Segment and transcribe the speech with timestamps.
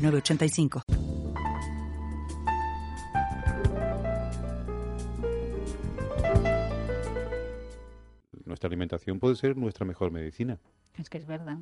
[0.00, 0.82] 985.
[8.44, 10.58] Nuestra alimentación puede ser nuestra mejor medicina.
[10.98, 11.58] Es que es verdad.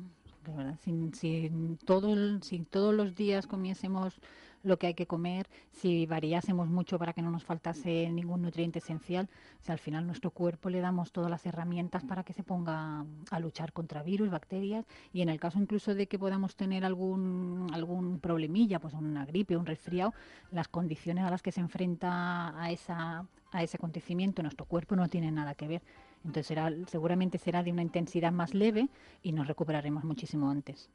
[0.47, 0.79] Es verdad.
[0.83, 1.51] Si, si,
[1.85, 4.19] todo, si todos los días comiésemos
[4.63, 8.79] lo que hay que comer, si variásemos mucho para que no nos faltase ningún nutriente
[8.79, 9.29] esencial,
[9.61, 13.39] si al final nuestro cuerpo le damos todas las herramientas para que se ponga a
[13.39, 18.19] luchar contra virus, bacterias y en el caso incluso de que podamos tener algún algún
[18.19, 20.13] problemilla, pues una gripe, un resfriado,
[20.51, 25.07] las condiciones a las que se enfrenta a esa a ese acontecimiento nuestro cuerpo no
[25.07, 25.81] tiene nada que ver.
[26.23, 28.89] Entonces será, seguramente será de una intensidad más leve
[29.23, 30.89] y nos recuperaremos muchísimo antes.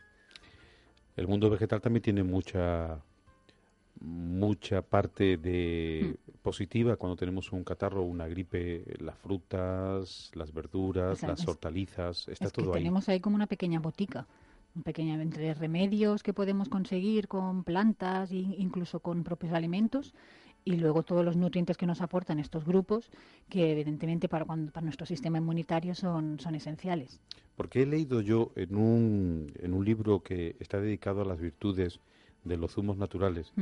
[1.17, 3.01] El mundo vegetal también tiene mucha
[4.05, 6.39] mucha parte de mm.
[6.43, 12.51] positiva cuando tenemos un catarro o una gripe, las frutas, las verduras, las hortalizas, está
[12.51, 12.81] todo ahí.
[12.81, 14.27] Tenemos ahí como una pequeña botica,
[14.77, 20.15] un pequeño entre remedios que podemos conseguir con plantas e incluso con propios alimentos
[20.65, 23.11] y luego todos los nutrientes que nos aportan estos grupos
[23.49, 27.21] que evidentemente para, para nuestro sistema inmunitario son, son esenciales.
[27.57, 32.01] Porque he leído yo en un, en un libro que está dedicado a las virtudes
[32.45, 33.53] de los zumos naturales,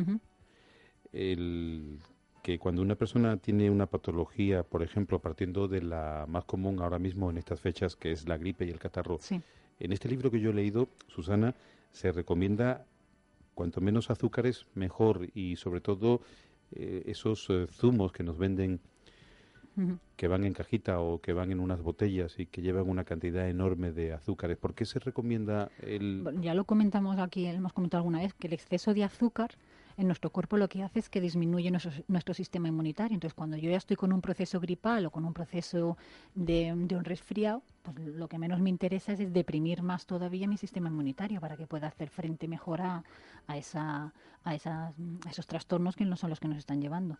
[1.13, 1.99] el
[2.43, 6.99] que cuando una persona tiene una patología, por ejemplo, partiendo de la más común ahora
[6.99, 10.41] mismo en estas fechas, que es la gripe y el catarro, en este libro que
[10.41, 11.55] yo he leído, Susana,
[11.93, 12.85] se recomienda
[13.55, 16.21] cuanto menos azúcares mejor y sobre todo
[16.73, 18.81] eh, esos eh, zumos que nos venden
[20.17, 23.49] que van en cajita o que van en unas botellas y que llevan una cantidad
[23.49, 24.59] enorme de azúcares.
[24.59, 26.25] ¿Por qué se recomienda el...?
[26.43, 29.53] Ya lo comentamos aquí, hemos comentado alguna vez, que el exceso de azúcar
[29.97, 33.15] en nuestro cuerpo lo que hace es que disminuye nuestro, sistema inmunitario.
[33.15, 35.97] Entonces, cuando yo ya estoy con un proceso gripal o con un proceso
[36.35, 40.89] de, un resfriado, pues lo que menos me interesa es, deprimir más todavía mi sistema
[40.89, 43.05] inmunitario para que pueda hacer frente mejor a,
[43.55, 44.13] esa,
[44.45, 44.95] a, esas,
[45.27, 47.19] a esos trastornos que no son los que nos están llevando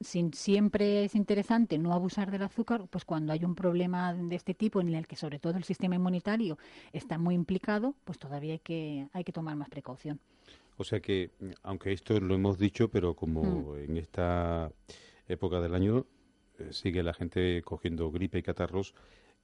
[0.00, 4.54] sin, siempre es interesante no abusar del azúcar, pues cuando hay un problema de este
[4.54, 6.58] tipo en el que sobre todo el sistema inmunitario
[6.92, 10.20] está muy implicado, pues todavía hay que, hay que tomar más precaución.
[10.80, 11.30] O sea que,
[11.62, 13.80] aunque esto lo hemos dicho, pero como mm.
[13.80, 14.72] en esta
[15.28, 16.06] época del año
[16.58, 18.94] eh, sigue la gente cogiendo gripe y catarros,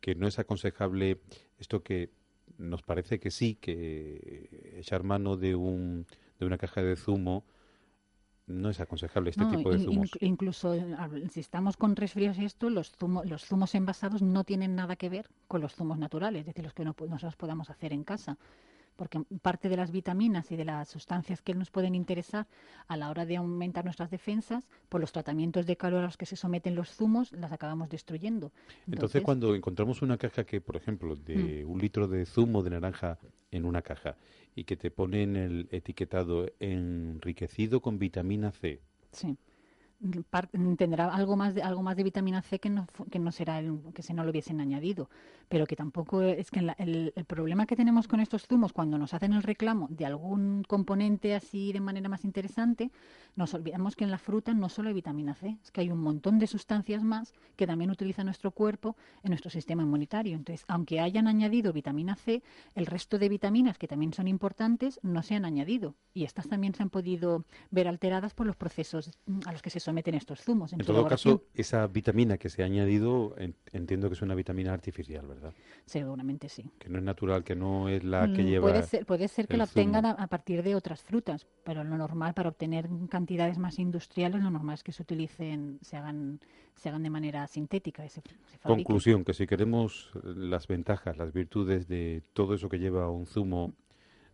[0.00, 1.20] que no es aconsejable
[1.58, 2.08] esto que
[2.56, 6.06] nos parece que sí, que echar mano de, un,
[6.40, 7.44] de una caja de zumo
[8.46, 10.08] no es aconsejable este tipo de zumos.
[10.20, 10.74] incluso
[11.30, 15.28] si estamos con resfríos y esto, los, los zumos envasados no tienen nada que ver
[15.48, 18.38] con los zumos naturales, es decir, los que no, nosotros podamos hacer en casa
[18.96, 22.46] porque parte de las vitaminas y de las sustancias que nos pueden interesar
[22.88, 26.26] a la hora de aumentar nuestras defensas, por los tratamientos de calor a los que
[26.26, 28.52] se someten los zumos, las acabamos destruyendo.
[28.90, 31.70] Entonces, cuando encontramos una caja que, por ejemplo, de mm.
[31.70, 33.18] un litro de zumo de naranja
[33.50, 34.16] en una caja
[34.54, 38.80] y que te ponen el etiquetado enriquecido con vitamina C.
[39.12, 39.36] Sí
[40.76, 43.62] tendrá algo más de algo más de vitamina C que no que no será
[43.94, 45.08] que si no lo hubiesen añadido.
[45.48, 49.14] Pero que tampoco es que el, el, problema que tenemos con estos zumos cuando nos
[49.14, 52.90] hacen el reclamo de algún componente así de manera más interesante
[53.36, 56.00] nos olvidamos que en la fruta no solo hay vitamina C es que hay un
[56.00, 60.36] montón de sustancias más que también utiliza nuestro cuerpo en nuestro sistema inmunitario.
[60.36, 62.42] Entonces aunque hayan añadido vitamina C
[62.74, 65.94] el resto de vitaminas que también son importantes no se han añadido.
[66.12, 69.10] Y estas también se han podido ver alteradas por los procesos
[69.46, 70.72] a los que se someten estos zumos.
[70.72, 73.34] En, todo caso, esa vitamina que se ha añadido,
[73.72, 75.52] entiendo que es una vitamina artificial, ¿verdad?
[75.86, 76.64] Seguramente sí.
[76.78, 78.68] Que no es natural, que no es la que mm, lleva.
[78.68, 82.34] Puede ser, puede ser que la obtengan a, partir de otras frutas, pero lo normal
[82.34, 86.40] para obtener cantidades más industriales, lo normal es que se utilicen, se hagan,
[86.74, 88.04] se hagan de manera sintética.
[88.62, 93.72] Conclusión, que si queremos las ventajas, las virtudes de todo eso que lleva un zumo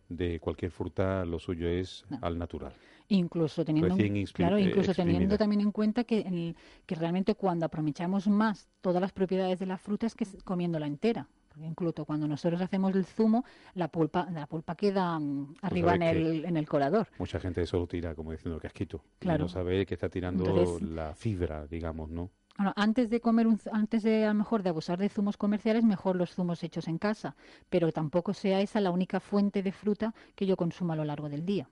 [0.09, 2.73] de cualquier fruta, lo suyo es al natural.
[3.09, 3.95] Incluso teniendo,
[4.33, 6.55] claro, incluso teniendo también en cuenta que,
[6.85, 11.27] que realmente cuando aprovechamos más todas las propiedades de la fruta es que comiéndola entera.
[11.49, 13.45] Porque incluso cuando nosotros hacemos el zumo,
[13.75, 17.07] la pulpa, la pulpa queda mm, arriba en el, en el colador.
[17.19, 19.03] Mucha gente eso lo tira como diciendo casquito.
[19.19, 19.43] Claro.
[19.43, 22.31] Y no sabe que está tirando la fibra, digamos, ¿no?
[22.57, 25.83] Bueno, antes de comer un, antes de a lo mejor de abusar de zumos comerciales,
[25.83, 27.35] mejor los zumos hechos en casa,
[27.69, 31.29] pero tampoco sea esa la única fuente de fruta que yo consumo a lo largo
[31.29, 31.67] del día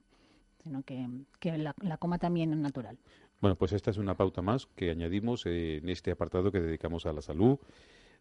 [0.63, 1.07] sino que,
[1.57, 2.97] la, la, coma también es natural.
[3.39, 7.13] Bueno, pues esta es una pauta más que añadimos en este apartado que dedicamos a
[7.13, 7.59] la salud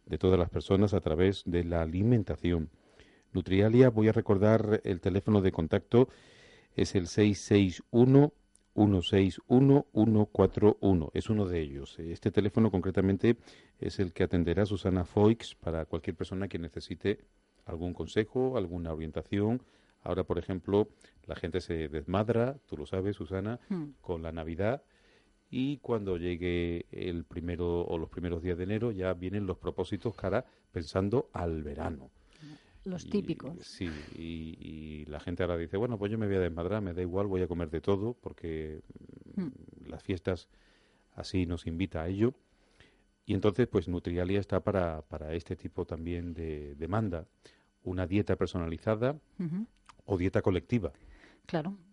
[0.07, 2.71] de todas las personas a través de la alimentación.
[3.33, 6.09] Nutrialia, voy a recordar el teléfono de contacto,
[6.75, 8.33] es el 661
[8.75, 11.11] 161 141.
[11.15, 11.99] Es uno de ellos.
[11.99, 13.37] Este teléfono concretamente
[13.79, 17.19] es el que atenderá Susana Foix para cualquier persona que necesite
[17.67, 19.63] algún consejo, alguna orientación.
[20.03, 20.89] Ahora, por ejemplo,
[21.27, 23.85] la gente se desmadra, tú lo sabes, Susana, hmm.
[24.01, 24.83] con la Navidad
[25.51, 30.15] y cuando llegue el primero o los primeros días de enero ya vienen los propósitos
[30.15, 32.11] cara pensando al verano.
[32.85, 33.59] Los típicos.
[33.61, 37.03] Sí, y, la gente ahora dice, bueno, pues yo me voy a desmadrar, me da
[37.03, 38.81] igual, voy a comer de todo, porque
[39.37, 40.49] mm, las fiestas
[41.15, 42.33] así nos invita a ello.
[43.27, 47.27] Y entonces, pues Nutrialia está para, para este tipo también de demanda.
[47.83, 49.19] Una dieta personalizada
[50.11, 50.93] o dieta colectiva.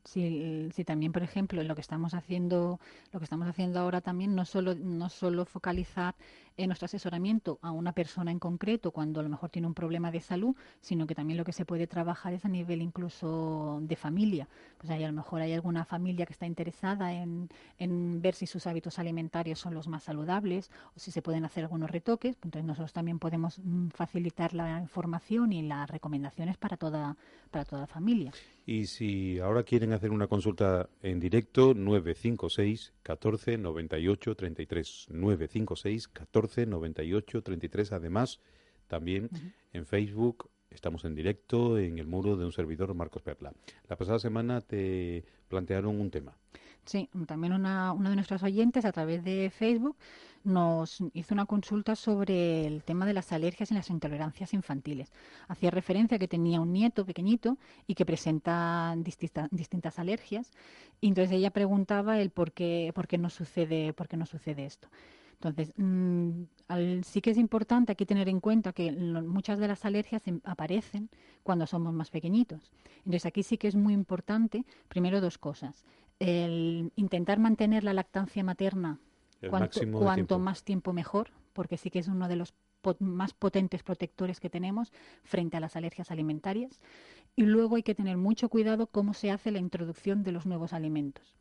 [0.07, 2.79] Si, si también, por ejemplo, lo que estamos haciendo,
[3.11, 6.15] lo que estamos haciendo ahora también no solo no solo focalizar
[6.55, 10.09] en nuestro asesoramiento a una persona en concreto cuando a lo mejor tiene un problema
[10.09, 13.95] de salud, sino que también lo que se puede trabajar es a nivel incluso de
[13.97, 14.47] familia.
[14.77, 18.47] Pues ahí a lo mejor hay alguna familia que está interesada en, en ver si
[18.47, 22.37] sus hábitos alimentarios son los más saludables o si se pueden hacer algunos retoques.
[22.43, 27.17] Entonces nosotros también podemos mm, facilitar la información y las recomendaciones para toda
[27.49, 28.31] para toda la familia.
[28.65, 35.07] Y si ahora quieren hacer una consulta en directo, 956 14 98 33.
[35.09, 37.91] 956 14 98 33.
[37.91, 38.39] Además,
[38.87, 39.29] también
[39.73, 43.53] en Facebook estamos en directo en el muro de un servidor, Marcos Perla.
[43.87, 46.37] La pasada semana te plantearon un tema.
[46.87, 49.97] Sí, también una, de nuestras oyentes a través de Facebook
[50.45, 55.11] nos hizo una consulta sobre el tema de las alergias y las intolerancias infantiles.
[55.49, 57.57] Hacía referencia a que tenía un nieto pequeñito
[57.87, 60.53] y que presenta distintas alergias.
[61.01, 64.65] Y entonces ella preguntaba el por qué, por qué no sucede, por qué no sucede
[64.65, 64.87] esto.
[65.33, 66.43] Entonces, mm,
[67.03, 71.09] sí que es importante aquí tener en cuenta que muchas de las alergias em, aparecen
[71.43, 72.71] cuando somos más pequeñitos.
[72.99, 75.85] Entonces, aquí sí que es muy importante, primero, dos cosas
[76.19, 78.99] el intentar mantener la lactancia materna
[79.49, 82.53] cuanto, más tiempo mejor, porque sí que es uno de los
[82.99, 84.93] más potentes protectores que tenemos
[85.23, 86.79] frente a las alergias alimentarias.
[87.35, 90.73] Y luego hay que tener mucho cuidado cómo se hace la introducción de los nuevos
[90.73, 91.35] alimentos.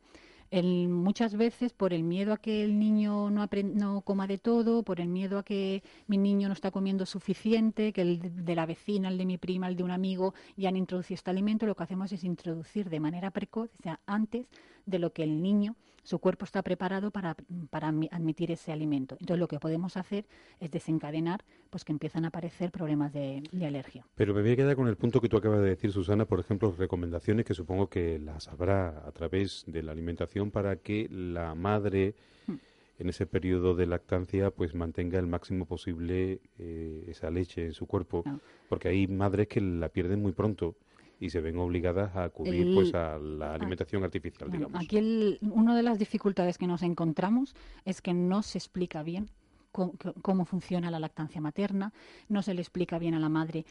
[0.49, 4.83] El, muchas veces por el miedo a que el niño no, no coma de todo,
[4.83, 8.65] por el miedo a que mi niño no está comiendo suficiente, que el de la
[8.65, 11.75] vecina, el de mi prima, el de un amigo ya han introducido este alimento, lo
[11.75, 14.47] que hacemos es introducir de manera precoz, o sea, antes
[14.87, 17.35] de lo que el niño, su cuerpo está preparado para,
[17.69, 19.17] para admitir ese alimento.
[19.19, 20.25] Entonces lo que podemos hacer
[20.59, 24.05] es desencadenar pues que empiezan a aparecer problemas de, alergia.
[24.15, 26.39] Pero me voy a quedar con el punto que tú acabas de decir, Susana, por
[26.39, 31.53] ejemplo, recomendaciones que supongo que las habrá a través de la alimentación para que la
[31.55, 32.15] madre
[32.47, 32.55] hmm.
[32.99, 37.85] en ese periodo de lactancia pues mantenga el máximo posible eh, esa leche en su
[37.85, 38.23] cuerpo,
[38.69, 40.77] porque hay madres que la pierden muy pronto
[41.19, 44.79] y se ven obligadas a acudir pues a la alimentación artificial, digamos.
[44.81, 47.55] Aquí una de las dificultades que nos encontramos
[47.85, 49.29] es que no se explica bien
[50.21, 51.93] cómo, funciona la lactancia materna,
[52.29, 53.65] no se le explica bien a la madre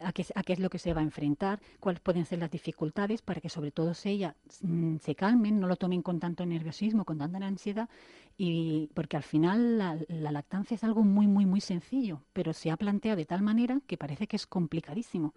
[0.00, 3.40] a, qué, es lo que se va a enfrentar, cuáles pueden ser las dificultades para
[3.40, 7.38] que sobre todo ella mm, se calmen, no lo tomen con tanto nerviosismo, con tanta
[7.38, 7.88] ansiedad,
[8.36, 12.70] y porque al final la, la lactancia es algo muy, muy, muy sencillo, pero se
[12.70, 15.32] ha planteado de tal manera que parece que es complicadísimo.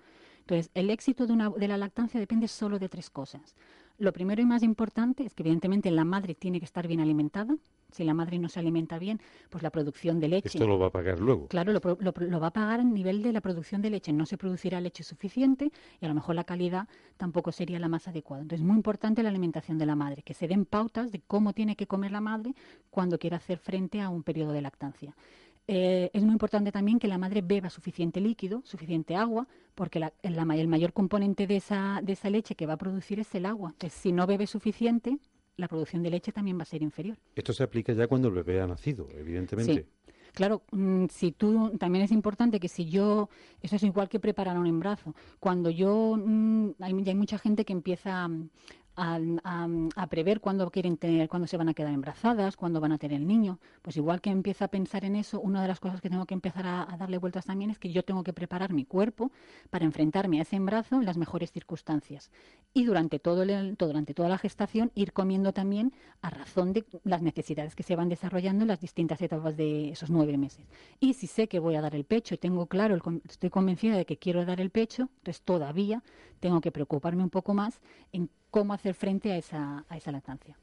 [0.50, 3.56] Entonces, el éxito de, una, de la lactancia depende solo de tres cosas.
[4.00, 7.56] Lo primero y más importante es que evidentemente la madre tiene que estar bien alimentada.
[7.92, 9.20] Si la madre no se alimenta bien,
[9.52, 10.48] pues la producción de leche.
[10.48, 11.48] Esto lo va a pagar luego.
[11.48, 14.12] Claro, lo, lo, va a pagar a nivel de la producción de leche.
[14.12, 16.88] No se producirá leche suficiente y a lo mejor la calidad
[17.18, 18.42] tampoco sería la más adecuada.
[18.42, 21.54] Entonces, es muy importante la alimentación de la madre, que se den pautas de cómo
[21.54, 22.56] tiene que comer la madre
[22.90, 25.16] cuando quiera hacer frente a un periodo de lactancia.
[25.72, 30.68] Eh, es muy importante también que la madre beba suficiente líquido, suficiente agua, porque el
[30.68, 33.70] mayor componente de esa, de esa leche que va a producir es el agua.
[33.74, 35.20] Entonces, si no bebe suficiente,
[35.58, 37.20] la producción de leche también va a ser inferior.
[37.36, 39.86] Esto se aplica ya cuando el bebé ha nacido, evidentemente.
[40.08, 40.14] Sí.
[40.34, 43.30] Claro, mm, si tú también es importante que si yo,
[43.62, 45.14] eso es igual que preparar un embarazo.
[45.40, 48.28] Cuando yo, mm, hay, hay mucha gente que empieza
[49.00, 53.20] a, prever cuándo quieren tener, cuándo se van a quedar embarazadas, cuándo van a tener
[53.20, 53.60] el niño.
[53.82, 56.34] Pues igual que empieza a pensar en eso, una de las cosas que tengo que
[56.34, 59.32] empezar a, darle vueltas también es que yo tengo que preparar mi cuerpo
[59.70, 62.32] para enfrentarme a ese embarazo en las mejores circunstancias.
[62.74, 67.76] Y durante todo durante toda la gestación ir comiendo también a razón de las necesidades
[67.76, 70.66] que se van desarrollando en las distintas etapas de esos nueve meses.
[71.00, 72.98] Y si sé que voy a dar el pecho y tengo claro,
[73.30, 76.04] estoy convencida de que quiero dar el pecho, entonces todavía
[76.40, 77.80] tengo que preocuparme un poco más
[78.12, 80.58] en cómo hacer frente a esa, a esa lactancia.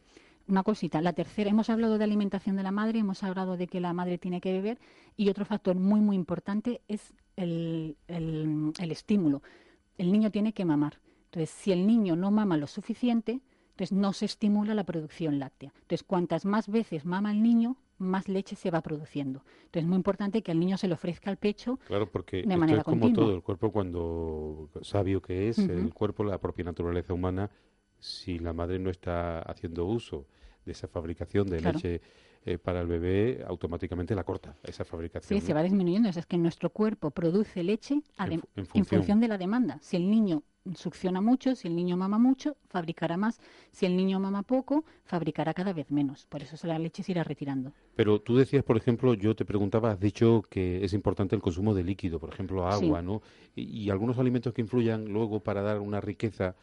[0.49, 3.81] Una cosita, la tercera, hemos hablado de alimentación de la madre, hemos hablado de que
[3.81, 4.79] la madre tiene que beber
[5.17, 9.43] y otro factor muy, muy importante es el, el, el estímulo.
[9.99, 11.01] El niño tiene que mamar.
[11.27, 13.41] Entonces, si el niño no mama lo suficiente,
[13.71, 15.73] entonces no se estimula la producción láctea.
[15.75, 19.43] Entonces, cuantas más veces mama el niño, más leche se va produciendo.
[19.65, 22.57] Entonces es muy importante que al niño se le ofrezca al pecho claro, porque de
[22.57, 27.13] manera es como todo, el cuerpo cuando sabio que es, el cuerpo, la propia naturaleza
[27.15, 27.51] humana,
[28.07, 30.27] si la madre no está haciendo uso
[30.65, 32.01] de esa fabricación de leche
[32.45, 35.41] eh, para el bebé, automáticamente la corta, esa fabricación.
[35.41, 36.09] Sí, se va disminuyendo.
[36.09, 38.43] Es que nuestro cuerpo produce leche en,
[38.87, 39.19] función.
[39.21, 39.79] de la demanda.
[39.83, 40.45] Si el niño
[40.75, 43.41] succiona mucho, si el niño mama mucho, fabricará más.
[43.73, 46.27] Si el niño mama poco, fabricará cada vez menos.
[46.27, 47.73] Por eso la leche se irá retirando.
[47.97, 51.75] Pero tú decías, por ejemplo, yo te preguntaba, has dicho que es importante el consumo
[51.75, 53.23] de líquido, por ejemplo, agua, ¿no?
[53.57, 56.55] y algunos alimentos que influyan luego para dar una riqueza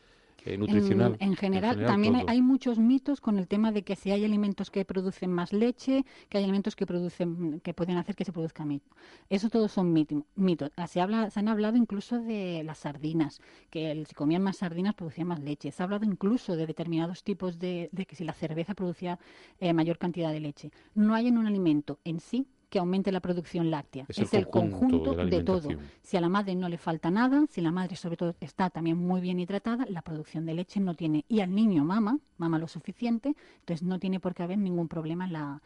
[0.46, 4.84] en, general, también hay, muchos mitos con el tema de que si hay alimentos que
[4.84, 8.90] producen más leche, que hay alimentos que producen, que pueden hacer que se produzca mito.
[9.30, 10.72] Eso todos son mitos.
[10.76, 14.96] Ah, se, habla, se han hablado incluso de las sardinas, que si comían más sardinas
[14.96, 15.72] producían más leche.
[15.72, 19.20] Se ha hablado incluso de determinados tipos de, de que si la cerveza producía
[19.60, 20.72] eh, mayor cantidad de leche.
[20.94, 24.08] No hay en un alimento en sí que aumente la producción láctea.
[24.10, 25.70] Es, el, conjunto, de, todo.
[26.02, 28.98] Si a la madre no le falta nada, si la madre sobre todo está también
[28.98, 31.24] muy bien hidratada, la producción de leche no tiene.
[31.28, 35.26] Y al niño mama, mama lo suficiente, entonces no tiene por qué haber ningún problema
[35.26, 35.62] en la,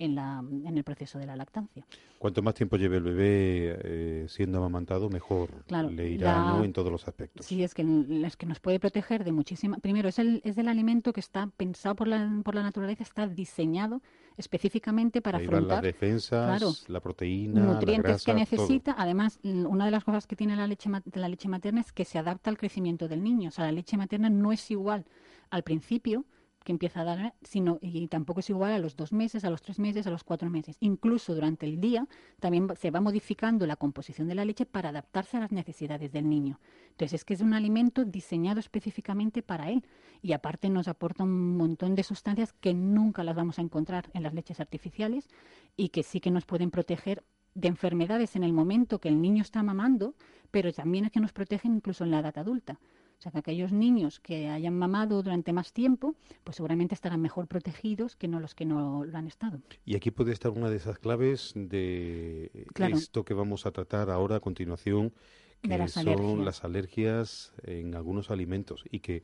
[0.00, 1.86] en, la, en el proceso de la lactancia.
[2.18, 5.50] Cuanto más tiempo lleve el bebé eh, siendo amamantado, mejor
[5.90, 7.46] le irá en todos los aspectos.
[7.46, 7.82] Sí, es que,
[8.24, 9.78] es que nos puede proteger de muchísima...
[9.78, 13.26] Primero, es el, es el alimento que está pensado por la, por la naturaleza, está
[13.26, 14.02] diseñado
[14.36, 18.94] específicamente para afrontar las defensas, la proteína, nutrientes que necesita.
[18.96, 22.18] Además, una de las cosas que tiene la leche, la leche materna es que se
[22.18, 23.48] adapta al crecimiento del niño.
[23.48, 25.04] O sea, la leche materna no es igual
[25.50, 26.24] al principio
[26.64, 29.62] que empieza a dar, sino y tampoco es igual a los dos meses, a los
[29.62, 30.76] tres meses, a los cuatro meses.
[30.80, 32.06] Incluso durante el día
[32.38, 36.28] también se va modificando la composición de la leche para adaptarse a las necesidades del
[36.28, 36.60] niño.
[36.90, 39.84] Entonces es que es un alimento diseñado específicamente para él
[40.22, 44.22] y aparte nos aporta un montón de sustancias que nunca las vamos a encontrar en
[44.22, 45.28] las leches artificiales
[45.76, 47.24] y que sí que nos pueden proteger
[47.54, 50.14] de enfermedades en el momento que el niño está mamando,
[50.50, 52.78] pero también es que nos protegen incluso en la edad adulta.
[53.20, 57.48] O sea, que aquellos niños que hayan mamado durante más tiempo, pues seguramente estarán mejor
[57.48, 59.60] protegidos que no los que no lo han estado.
[59.84, 64.36] Y aquí puede estar una de esas claves de esto que vamos a tratar ahora
[64.36, 65.12] a continuación,
[65.60, 69.22] que son las alergias en algunos alimentos y que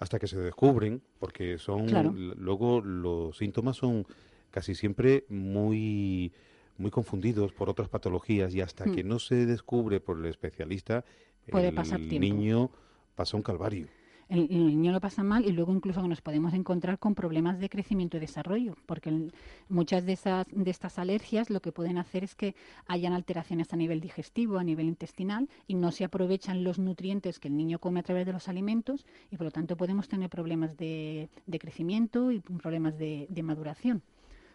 [0.00, 4.04] hasta que se descubren, porque son luego los síntomas son
[4.50, 6.32] casi siempre muy
[6.76, 9.08] muy confundidos por otras patologías y hasta que mm.
[9.08, 11.04] no se descubre por el especialista
[11.50, 12.70] Puede el niño
[13.14, 13.88] pasa un calvario.
[14.28, 18.16] El, niño lo pasa mal y luego incluso nos podemos encontrar con problemas de crecimiento
[18.16, 19.28] y desarrollo, porque
[19.68, 22.54] muchas de, estas alergias lo que pueden hacer es que
[22.86, 27.48] hayan alteraciones a nivel digestivo, a nivel intestinal, y no se aprovechan los nutrientes que
[27.48, 30.78] el niño come a través de los alimentos, y por lo tanto podemos tener problemas
[30.78, 31.28] de,
[31.60, 34.02] crecimiento y problemas de maduración.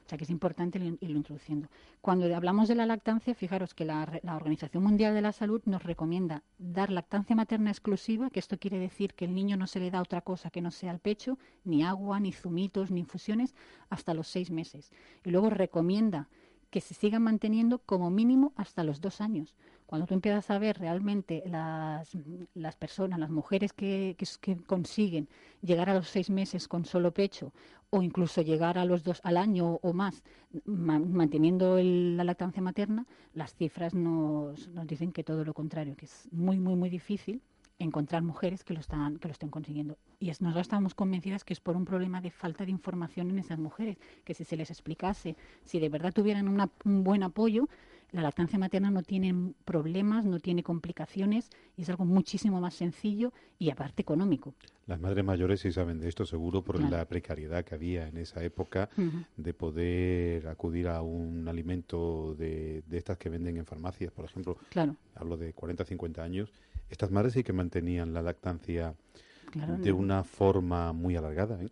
[0.07, 1.67] O sea que es importante irlo introduciendo.
[1.99, 6.43] Cuando hablamos de la lactancia, fijaros que la, Organización Mundial de la Salud nos recomienda
[6.57, 10.01] dar lactancia materna exclusiva, que esto quiere decir que el niño no se le da
[10.01, 13.53] otra cosa que no sea el pecho, ni agua, ni zumitos, ni infusiones,
[13.89, 14.93] hasta los seis meses.
[15.25, 16.29] Y luego recomienda
[16.69, 19.55] que se sigan manteniendo como mínimo hasta los dos años.
[19.87, 22.11] Cuando tú empiezas a ver realmente las,
[22.53, 25.29] las personas, las mujeres que, que, consiguen
[25.61, 27.53] llegar a los seis meses con solo pecho
[27.89, 30.23] o incluso llegar a los dos al año o más
[30.65, 36.27] manteniendo la lactancia materna, las cifras nos, nos dicen que todo lo contrario, que es
[36.31, 37.41] muy, muy, muy difícil
[37.79, 39.97] encontrar mujeres que lo están que lo estén consiguiendo.
[40.19, 43.39] Y es, nosotros estamos convencidas que es por un problema de falta de información en
[43.39, 47.69] esas mujeres que si se les explicase si de verdad tuvieran un buen apoyo
[48.11, 53.33] la lactancia materna no tiene problemas, no tiene complicaciones y es algo muchísimo más sencillo
[53.59, 54.53] y aparte económico.
[54.85, 58.41] Las madres mayores sí saben de esto seguro por la precariedad que había en esa
[58.43, 58.89] época
[59.35, 64.57] de poder acudir a un alimento de, de, estas que venden en farmacias, por ejemplo.
[64.69, 64.95] Claro.
[65.15, 66.53] Hablo de 40, 50 años.
[66.89, 68.95] Estas madres sí que mantenían la lactancia
[69.53, 71.61] de una forma muy alargada.
[71.61, 71.69] ¿eh?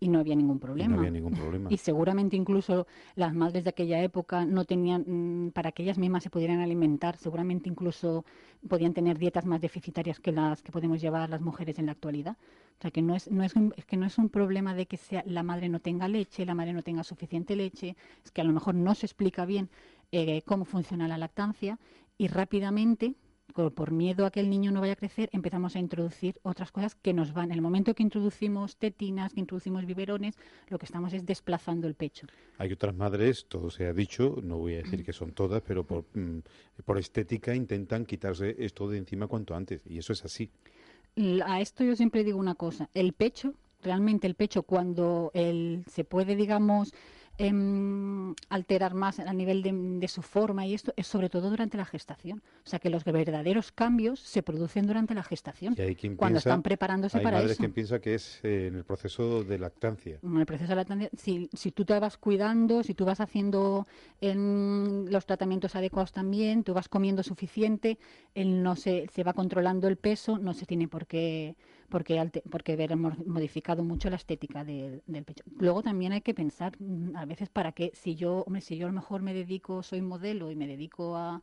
[0.00, 0.94] Y, no había ningún problema.
[0.94, 1.68] no había ningún problema.
[1.70, 2.86] Y seguramente incluso
[3.16, 7.18] las madres de aquella época no tenían, mm, para que ellas mismas se pudieran alimentar,
[7.18, 8.24] seguramente incluso
[8.66, 12.38] podían tener dietas más deficitarias que las que podemos llevar las mujeres en la actualidad.
[12.78, 14.96] O sea que no es, no es, un, que no es un problema de que
[14.96, 18.44] sea, la madre no tenga leche, la madre no tenga suficiente leche, es que a
[18.44, 19.68] lo mejor no se explica bien
[20.12, 21.78] eh, cómo funciona la lactancia
[22.16, 23.14] y rápidamente
[23.54, 26.94] por miedo a que el niño no vaya a crecer, empezamos a introducir otras cosas
[26.94, 27.46] que nos van.
[27.46, 30.36] En el momento que introducimos tetinas, que introducimos biberones,
[30.68, 32.26] lo que estamos es desplazando el pecho.
[32.58, 35.84] Hay otras madres, todo se ha dicho, no voy a decir que son todas, pero
[35.84, 36.38] por, mm,
[36.84, 40.50] por estética intentan quitarse esto de encima cuanto antes, y eso es así.
[41.46, 46.02] A esto yo siempre digo una cosa, el pecho, realmente el pecho cuando el, se
[46.02, 46.92] puede, digamos,
[47.36, 51.84] Em, alterar más a nivel de, su forma y esto es sobre todo durante la
[51.84, 52.42] gestación.
[52.64, 55.74] O sea que los verdaderos cambios se producen durante la gestación,
[56.16, 59.58] cuando están preparándose hay para madres quien piensa que es eh, en el proceso de
[59.58, 60.20] lactancia.
[60.22, 63.88] En el proceso de lactancia, si, si tú te vas cuidando, si tú vas haciendo
[64.20, 67.98] en los tratamientos adecuados también, tú vas comiendo suficiente,
[68.36, 71.56] él no se, se va controlando el peso, no se tiene por qué
[71.94, 75.44] porque, porque veremos modificado mucho la estética del pecho.
[75.60, 78.86] Luego también hay que pensar mm, a veces para qué, si yo, hombre, si yo
[78.86, 81.40] a lo mejor me dedico, soy modelo y me dedico a,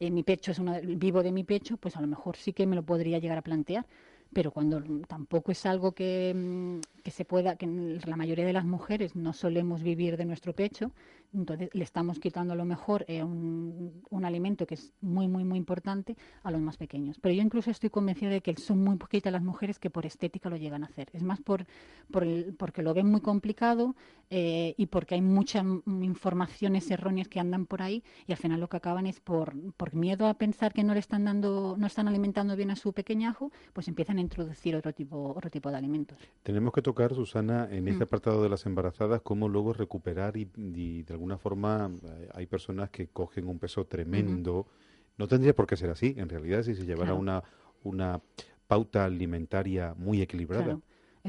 [0.00, 2.66] eh, mi pecho es una, vivo de mi pecho, pues a lo mejor sí que
[2.66, 3.86] me lo podría llegar a plantear
[4.34, 7.66] pero cuando tampoco es algo que, mm, que, se pueda, que
[8.04, 10.90] la mayoría de las mujeres no solemos vivir de nuestro pecho,
[11.34, 15.44] entonces le estamos quitando a lo mejor eh, un, un, alimento que es muy, muy,
[15.44, 17.18] muy importante a los más pequeños.
[17.20, 20.48] Pero yo incluso estoy convencida de que son muy poquitas las mujeres que por estética
[20.48, 21.08] lo llegan a hacer.
[21.12, 21.66] Es más por,
[22.10, 22.24] por
[22.56, 23.94] porque lo ven muy complicado
[24.30, 28.68] eh, y porque hay muchas informaciones erróneas que andan por ahí y al final lo
[28.68, 32.08] que acaban es por, por miedo a pensar que no le están dando, no están
[32.08, 36.18] alimentando bien a su pequeñajo, pues empiezan a introducir otro tipo, otro tipo de alimentos.
[36.42, 38.08] Tenemos que tocar, Susana, en este mm.
[38.08, 42.90] apartado de las embarazadas, cómo luego recuperar y, y de alguna forma eh, hay personas
[42.90, 44.66] que cogen un peso tremendo.
[45.16, 47.42] No tendría por qué ser así, en realidad, si se llevara una,
[47.82, 48.20] una
[48.66, 50.78] pauta alimentaria muy equilibrada.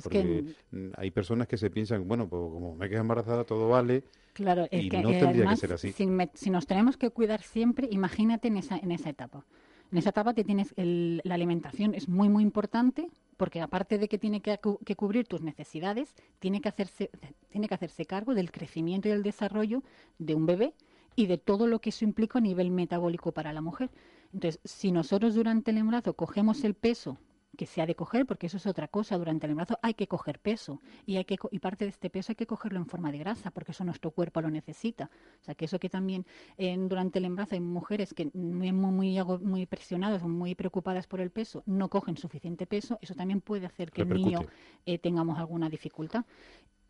[0.02, 0.56] porque
[0.98, 4.04] hay personas que se piensan, bueno, pues como me quedo embarazada todo vale.
[4.34, 5.92] Claro, y no tendría que ser así.
[5.92, 9.46] Si, si, nos tenemos que cuidar siempre, imagínate en esa, en esa etapa.
[9.92, 14.18] En esa etapa te tienes la alimentación es muy muy importante porque aparte de que
[14.18, 14.58] tiene que,
[14.96, 17.10] cubrir tus necesidades, tiene que hacerse
[17.50, 19.84] tiene que hacerse cargo del crecimiento y el desarrollo
[20.18, 20.74] de un bebé
[21.16, 23.90] y de todo lo que eso implica a nivel metabólico para la mujer.
[24.34, 27.18] Entonces, si nosotros durante el embarazo cogemos el peso
[27.56, 29.18] que se ha de coger, porque eso es otra cosa.
[29.18, 32.32] Durante el embarazo hay que coger peso y, hay que, y parte de este peso
[32.32, 35.10] hay que cogerlo en forma de grasa, porque eso nuestro cuerpo lo necesita.
[35.42, 36.26] O sea, que eso que también
[36.58, 41.32] durante el embarazo hay mujeres que muy, muy, muy presionadas o muy preocupadas por el
[41.32, 44.40] peso, no cogen suficiente peso, eso también puede hacer que el niño
[44.86, 46.26] eh, tengamos alguna dificultad.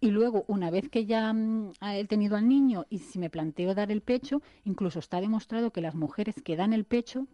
[0.06, 3.74] Y luego, una vez que ya mm, he tenido al niño y si me planteo
[3.74, 7.26] dar el pecho, incluso está demostrado que las mujeres que dan el pecho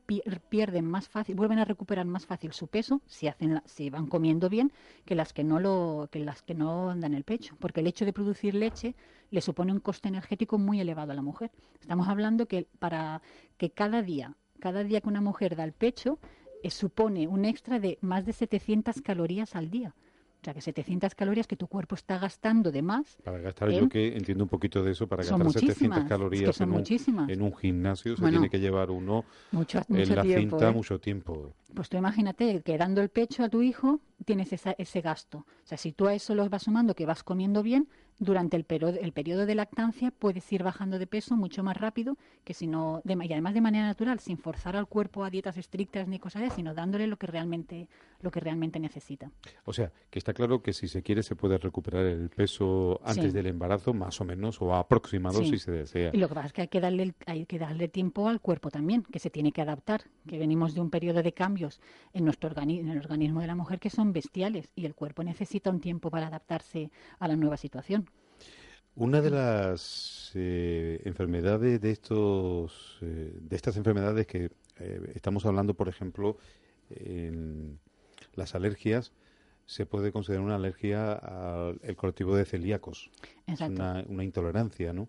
[0.48, 4.48] pierden más fácil, vuelven a recuperar más fácil su peso si hacen si van comiendo
[4.48, 4.72] bien
[5.04, 8.06] que las que no lo que las que no dan el pecho, porque el hecho
[8.06, 8.96] de producir leche
[9.32, 11.52] le supone un coste energético muy elevado a la mujer.
[11.82, 13.22] Estamos hablando que para
[13.58, 16.20] que cada día, cada día que una mujer da el pecho
[16.64, 19.94] eh, supone un extra de más de 700 calorías al día.
[20.42, 23.18] O sea, que 700 calorías que tu cuerpo está gastando de más.
[23.24, 26.84] Para gastar, yo que entiendo un poquito de eso, para gastar 700 calorías en, un,
[27.30, 30.72] en, un, gimnasio se tiene que llevar uno en la cinta ¿eh?
[30.72, 31.54] mucho tiempo.
[31.76, 35.40] Pues tú imagínate que dando el pecho a tu hijo tienes ese gasto.
[35.40, 37.88] O sea, si tú a eso lo vas sumando, que vas comiendo bien,
[38.22, 42.18] durante el, periodo, el periodo de lactancia puedes ir bajando de peso mucho más rápido
[42.44, 45.58] que si no, de, y además de manera natural, sin forzar al cuerpo a dietas
[45.58, 47.88] estrictas ni cosas así, sino dándole lo que realmente,
[48.22, 49.32] lo que realmente necesita.
[49.66, 53.34] O sea, que está claro que si se quiere se puede recuperar el peso antes
[53.34, 56.12] del embarazo, más o menos, o aproximado si se desea.
[56.14, 58.70] Y lo que pasa es que hay que darle, hay que darle tiempo al cuerpo
[58.70, 61.82] también, que se tiene que adaptar, que venimos de un periodo de cambios
[62.14, 65.70] en nuestro en el organismo de la mujer que son bestiales y el cuerpo necesita
[65.70, 68.11] un tiempo para adaptarse a la nueva situación.
[68.96, 75.76] Una de las eh, enfermedades de estos, eh, de estas enfermedades que eh, estamos hablando,
[75.76, 76.38] por ejemplo,
[76.90, 77.80] en
[78.34, 79.14] las alergias,
[79.66, 83.10] se puede considerar una alergia al colectivo de celíacos.
[83.48, 85.08] Es una, intolerancia, ¿no?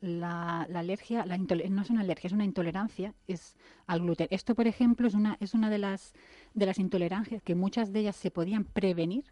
[0.00, 4.26] la, alergia, no es una alergia, es una intolerancia, es al gluten.
[4.30, 6.14] Esto, por ejemplo, es una, es una de las
[6.54, 9.24] de las intolerancias que muchas de ellas se podían prevenir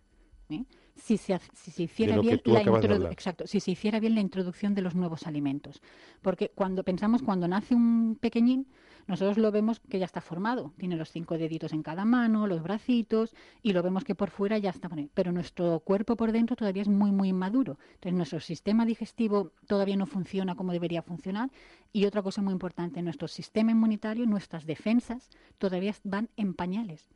[0.97, 1.39] si se,
[1.77, 5.81] hiciera bien la exacto, si se hiciera bien la introducción de los nuevos alimentos.
[6.21, 8.67] Porque cuando pensamos cuando nace un pequeñín,
[9.07, 12.63] nosotros lo vemos que ya está formado, tiene los cinco deditos en cada mano, los
[12.63, 16.83] bracitos, y lo vemos que por fuera ya está, pero nuestro cuerpo por dentro todavía
[16.83, 17.79] es muy, muy inmaduro.
[17.95, 21.51] Entonces nuestro sistema digestivo todavía no funciona como debería funcionar.
[21.93, 27.09] Y otra cosa muy importante, nuestro sistema inmunitario, nuestras defensas todavía van en pañales.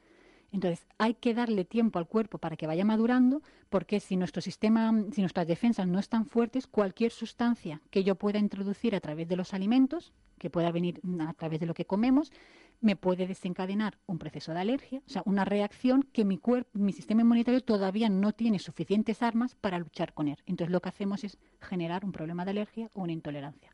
[0.52, 4.92] Entonces, hay que darle tiempo al cuerpo para que vaya madurando, porque si nuestro sistema,
[5.12, 9.36] si nuestras defensas no están fuertes, cualquier sustancia que yo pueda introducir a través de
[9.36, 12.32] los alimentos, que pueda venir a través de lo que comemos,
[12.80, 16.92] me puede desencadenar un proceso de alergia, o sea, una reacción que mi cuerpo, mi
[16.92, 20.36] sistema inmunitario todavía no tiene suficientes armas para luchar con él.
[20.46, 23.70] Entonces lo que hacemos es generar un problema de alergia o una intolerancia.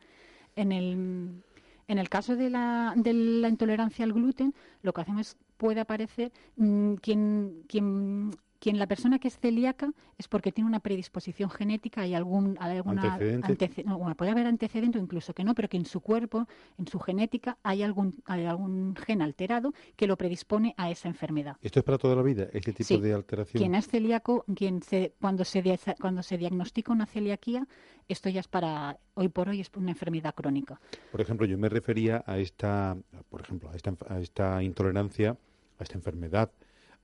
[0.55, 1.43] En el,
[1.89, 5.79] en el caso de la, de la intolerancia al gluten, lo que hacemos es puede
[5.79, 11.51] aparecer mm, quien, quien quien la persona que es celíaca es porque tiene una predisposición
[11.51, 13.85] genética y algún alguna antecedente,
[14.17, 16.47] puede haber antecedente o incluso que no, pero que en su cuerpo,
[16.79, 21.57] en su genética hay algún hay algún gen alterado que lo predispone a esa enfermedad.
[21.61, 23.61] Esto es para toda la vida, este tipo de alteración.
[23.61, 25.61] Quien es celíaco, quien se cuando se
[26.01, 27.67] cuando se diagnostica una celiaquía,
[28.07, 30.81] esto ya es para hoy por hoy es una enfermedad crónica.
[31.11, 32.97] Por ejemplo, yo me refería a esta,
[33.29, 35.37] por ejemplo, a esta, a esta intolerancia,
[35.83, 36.51] a esta enfermedad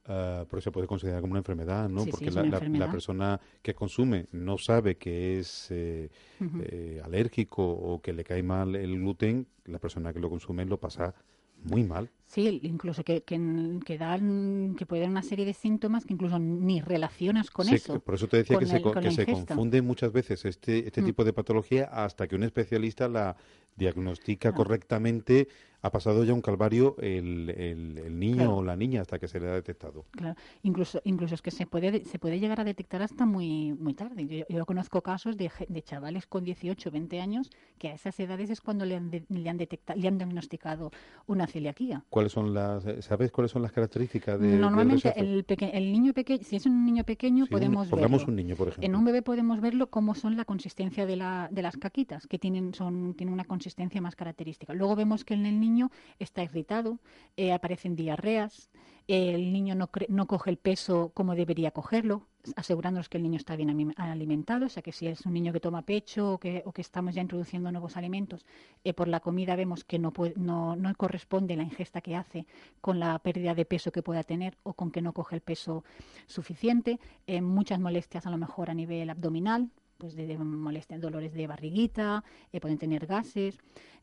[0.08, 2.06] Uh, porque se puede considerar como una enfermedad, ¿no?
[2.06, 6.08] porque la, persona que consume no sabe que es eh,
[6.40, 10.80] eh, alérgico o que le cae mal el gluten, la persona que lo consume lo
[10.80, 11.14] pasa
[11.62, 12.08] muy mal.
[12.26, 16.80] Sí, incluso que, que, dan, que puede dar una serie de síntomas que incluso ni
[16.80, 18.00] relacionas con eso.
[18.00, 21.04] Por eso te decía que, se, que se confunde muchas veces este, este mm.
[21.04, 23.36] tipo de patología hasta que un especialista la
[23.76, 25.48] diagnostica correctamente
[25.80, 29.48] ha pasado ya un calvario el, el, niño o la niña hasta que se le
[29.48, 30.04] ha detectado.
[30.10, 33.94] Claro, incluso, incluso es que se puede, se puede llegar a detectar hasta muy, muy
[33.94, 34.46] tarde.
[34.48, 38.60] Yo, conozco casos de, de, chavales con 18, 20 años que a esas edades es
[38.60, 40.90] cuando le han, le han, detectado, le han diagnosticado
[41.26, 42.04] una celiaquía.
[42.10, 46.56] ¿Cuáles son las, ¿Sabes cuáles son las características de Normalmente el, el niño pequeño, si
[46.56, 48.18] es un niño pequeño podemos verlo.
[48.26, 48.86] un niño, por ejemplo.
[48.86, 52.38] En un bebé podemos verlo cómo son la consistencia de, la, de las caquitas, que
[52.38, 54.74] tienen, son, tienen una consistencia más característica.
[54.74, 55.67] Luego vemos que en el niño
[56.18, 56.98] está irritado,
[57.36, 58.70] eh, aparecen diarreas,
[59.08, 62.26] el niño no, no coge el peso como debería cogerlo,
[62.56, 65.60] asegurándonos que el niño está bien alimentado, o sea que si es un niño que
[65.60, 68.44] toma pecho o que, estamos ya introduciendo nuevos alimentos,
[68.84, 72.46] eh, por la comida vemos que no, no, no, corresponde la ingesta que hace
[72.80, 75.84] con la pérdida de peso que pueda tener o con que no coge el peso
[76.26, 81.46] suficiente, eh, muchas molestias a lo mejor a nivel abdominal, pues de, molestias, dolores de
[81.48, 82.22] barriguita,
[82.60, 83.58] pueden tener gases,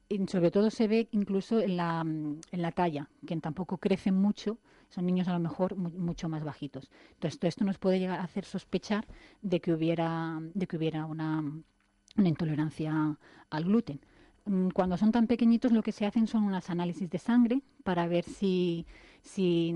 [0.08, 4.60] y sobre todo se ve incluso en la, en la talla, que tampoco crecen mucho,
[4.90, 6.90] son niños a lo mejor mucho más bajitos.
[7.14, 9.08] Entonces, todo esto nos puede llegar a hacer sospechar
[9.42, 11.44] de que hubiera, de que hubiera una,
[12.18, 13.18] una intolerancia
[13.50, 14.00] al gluten.
[14.46, 18.08] Mm, cuando son tan pequeñitos lo que se hacen son unos análisis de sangre para
[18.08, 18.86] ver si,
[19.24, 19.74] si,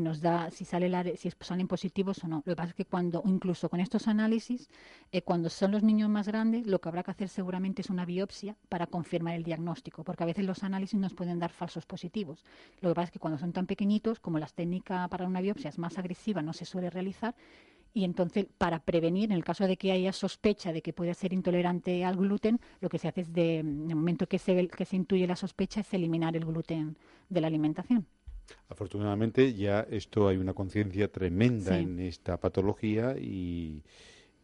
[0.00, 2.36] nos da, si sale la, si salen positivos o no.
[2.44, 4.68] Lo que pasa es que cuando, incluso con estos análisis,
[5.12, 8.04] eh, cuando son los niños más grandes, lo que habrá que hacer seguramente es una
[8.04, 12.44] biopsia para confirmar el diagnóstico, porque a veces los análisis nos pueden dar falsos positivos.
[12.82, 15.70] Lo que pasa es que cuando son tan pequeñitos, como la técnica para una biopsia
[15.70, 17.34] es más agresiva, no se suele realizar,
[17.94, 21.32] y entonces, para prevenir, en el caso de que haya sospecha de que puede ser
[21.32, 24.84] intolerante al gluten, lo que se hace es, de, en el momento que se, que
[24.84, 26.96] se intuye la sospecha, es eliminar el gluten
[27.28, 28.06] de la alimentación.
[28.68, 33.82] Afortunadamente ya esto hay una conciencia tremenda en esta patología y,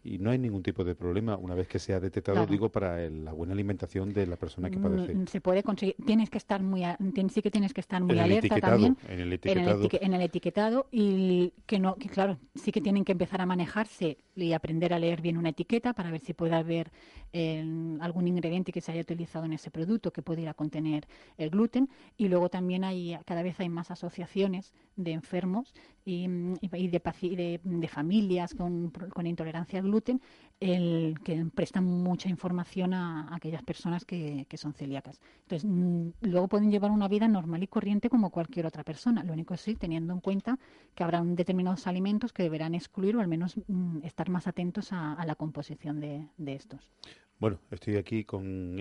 [0.05, 3.09] y no hay ningún tipo de problema una vez que se ha detectado, digo, para
[3.11, 5.15] la buena alimentación de la persona que padece.
[5.15, 6.83] Mm, se puede conseguir, tienes que estar muy,
[7.31, 8.97] sí que tienes que estar muy alerta también.
[9.09, 13.13] en el etiquetado, en el, etiquetado y que no, que claro, sí que tienen que
[13.13, 16.93] empezar a manejarse y aprender a leer bien una etiqueta para ver si puede haber
[17.33, 17.65] eh,
[18.01, 21.07] algún ingrediente que se haya utilizado en ese producto que pudiera contener
[21.37, 21.89] el gluten.
[22.17, 25.75] Y luego también hay cada vez hay más asociaciones de enfermos
[26.09, 30.23] y, de, de, familias con, con intolerancia al gluten
[30.59, 35.21] el que prestan mucha información a, aquellas personas que, son celíacas.
[35.43, 39.23] Entonces, mm, luego pueden llevar una vida normal y corriente como cualquier otra persona.
[39.23, 40.59] Lo único es sí, teniendo en cuenta
[40.95, 45.23] que habrá determinados alimentos que deberán excluir o al menos mm, estar más atentos a,
[45.27, 46.91] la composición de, estos.
[47.39, 48.77] Bueno, estoy aquí con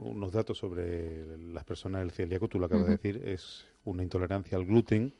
[0.00, 2.48] unos datos sobre las personas del celíaco.
[2.48, 5.14] Tú lo acabas de decir, es una intolerancia al gluten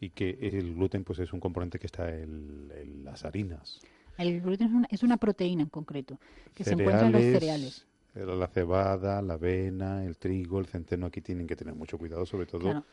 [0.00, 3.80] y que el gluten pues es un componente que está en las harinas.
[4.20, 6.18] El gluten es una, proteína en concreto
[6.54, 7.86] que se encuentra en los cereales.
[8.14, 12.46] La cebada, la avena, el trigo, el centeno, aquí tienen que tener mucho cuidado, sobre
[12.46, 12.84] todo.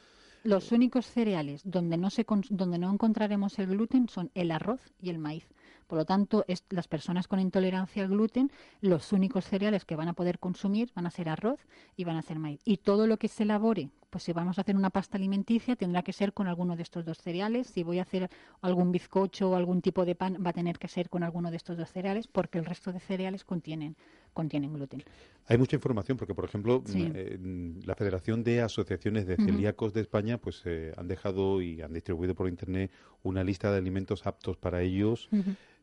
[0.43, 5.10] Los únicos cereales donde no, se, donde no encontraremos el gluten son el arroz y
[5.10, 5.48] el maíz.
[5.88, 10.13] Por lo tanto, las personas con intolerancia al gluten, los únicos cereales que van a
[10.13, 11.60] poder consumir van a ser arroz
[11.96, 12.62] y van a ser maíz.
[12.63, 16.02] Y todo lo que se elabore, pues si vamos a hacer una pasta alimenticia, tendrá
[16.02, 17.67] que ser con alguno de estos dos cereales.
[17.67, 18.30] Si voy a hacer
[18.62, 21.58] algún bizcocho o algún tipo de pan, va a tener que ser con alguno de
[21.58, 23.96] estos dos cereales, porque el resto de cereales contienen
[24.34, 25.04] contienen gluten.
[25.48, 27.39] Hay mucha información porque, por ejemplo, eh,
[27.84, 32.36] la Federación de Asociaciones de Celíacos de España pues eh, han dejado y han distribuido
[32.36, 32.91] por Internet
[33.24, 35.28] una lista de alimentos aptos para ellos.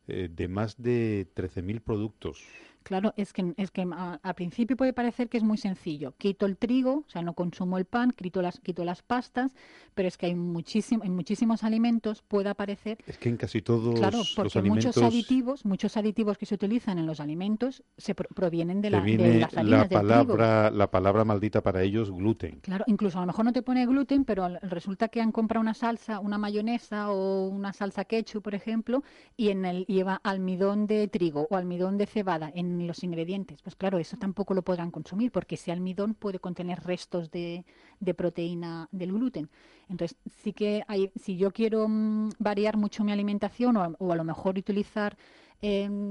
[0.07, 2.43] Eh, de más de 13.000 productos.
[2.85, 6.13] Claro, es que, es que al principio puede parecer que es muy sencillo.
[6.19, 9.55] Quito el trigo, o sea, no consumo el pan, quito las, quito las pastas,
[9.95, 12.99] pero es que hay muchísimo, en muchísimos alimentos puede aparecer...
[13.07, 17.07] Es que en casi todos claro, porque muchos aditivos, muchos aditivos que se utilizan en
[17.07, 21.81] los alimentos se provienen de, la, de las harinas la palabra, La palabra maldita para
[21.81, 22.59] ellos, gluten.
[22.61, 25.73] Claro, incluso a lo mejor no te pone gluten, pero resulta que han comprado una
[25.73, 29.01] salsa, una mayonesa o una salsa ketchup, por ejemplo,
[29.35, 33.61] y en el lleva almidón de trigo o almidón de cebada en los ingredientes.
[33.61, 37.65] Pues claro, eso tampoco lo podrán consumir porque ese almidón puede contener restos de,
[37.99, 39.49] de proteína del gluten.
[39.89, 44.23] Entonces, sí que hay, si yo quiero mm, variar mucho mi alimentación o a lo
[44.23, 45.17] mejor utilizar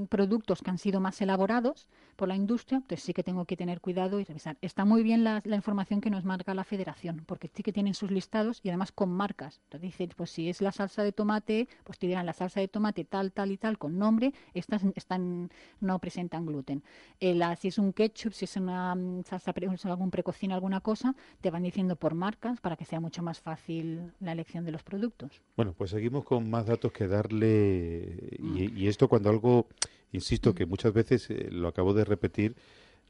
[0.08, 3.80] productos que han sido más elaborados por la industria, entonces sí que tengo que tener
[3.80, 4.56] cuidado y revisar.
[4.60, 8.10] Está muy bien la, información que nos marca la federación, porque sí que tienen sus
[8.10, 9.60] listados y además con marcas.
[9.64, 12.68] Entonces dicen, pues si es la salsa de tomate, pues te dirán la salsa de
[12.68, 16.82] tomate tal, tal y tal, con nombre, estas están, no presentan gluten.
[17.20, 19.52] Eh, si es un ketchup, si es una mm, salsa,
[19.84, 24.12] algún precocina, alguna cosa, te van diciendo por marcas para que sea mucho más fácil
[24.20, 25.42] la elección de los productos.
[25.56, 29.68] Bueno, pues seguimos con más datos que darle, y, y esto cuando algo
[30.12, 32.56] insisto que muchas veces, eh, lo acabo de repetir,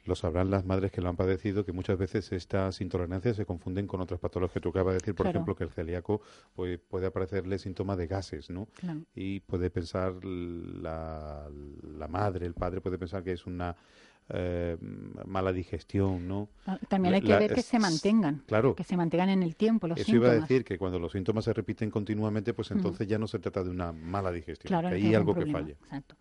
[0.04, 3.86] lo sabrán las madres que lo han padecido, que muchas veces estas intolerancias se confunden
[3.86, 4.62] con otras patologías.
[4.62, 6.20] Tú acabas de decir, por ejemplo, que el celíaco
[6.54, 8.68] puede, puede aparecerle síntomas de gases, ¿no?
[9.14, 11.48] Y puede pensar la,
[11.98, 13.76] la madre, el padre puede pensar que es una
[14.30, 14.76] eh,
[15.26, 16.48] mala digestión, ¿no?
[16.66, 19.86] Ah, también hay que ver que se mantengan, claro, que se mantengan en el tiempo
[19.86, 23.18] los Eso iba a decir que cuando los síntomas se repiten continuamente, pues entonces ya
[23.18, 25.72] no se trata de una mala digestión, que hay algo que falla.
[25.72, 26.16] Exacto.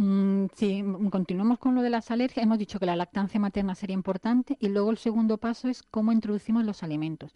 [0.00, 2.44] Mm, sí, continuamos con lo de las alergias.
[2.44, 6.12] Hemos dicho que la lactancia materna sería importante y luego el segundo paso es cómo
[6.12, 7.34] introducimos los alimentos.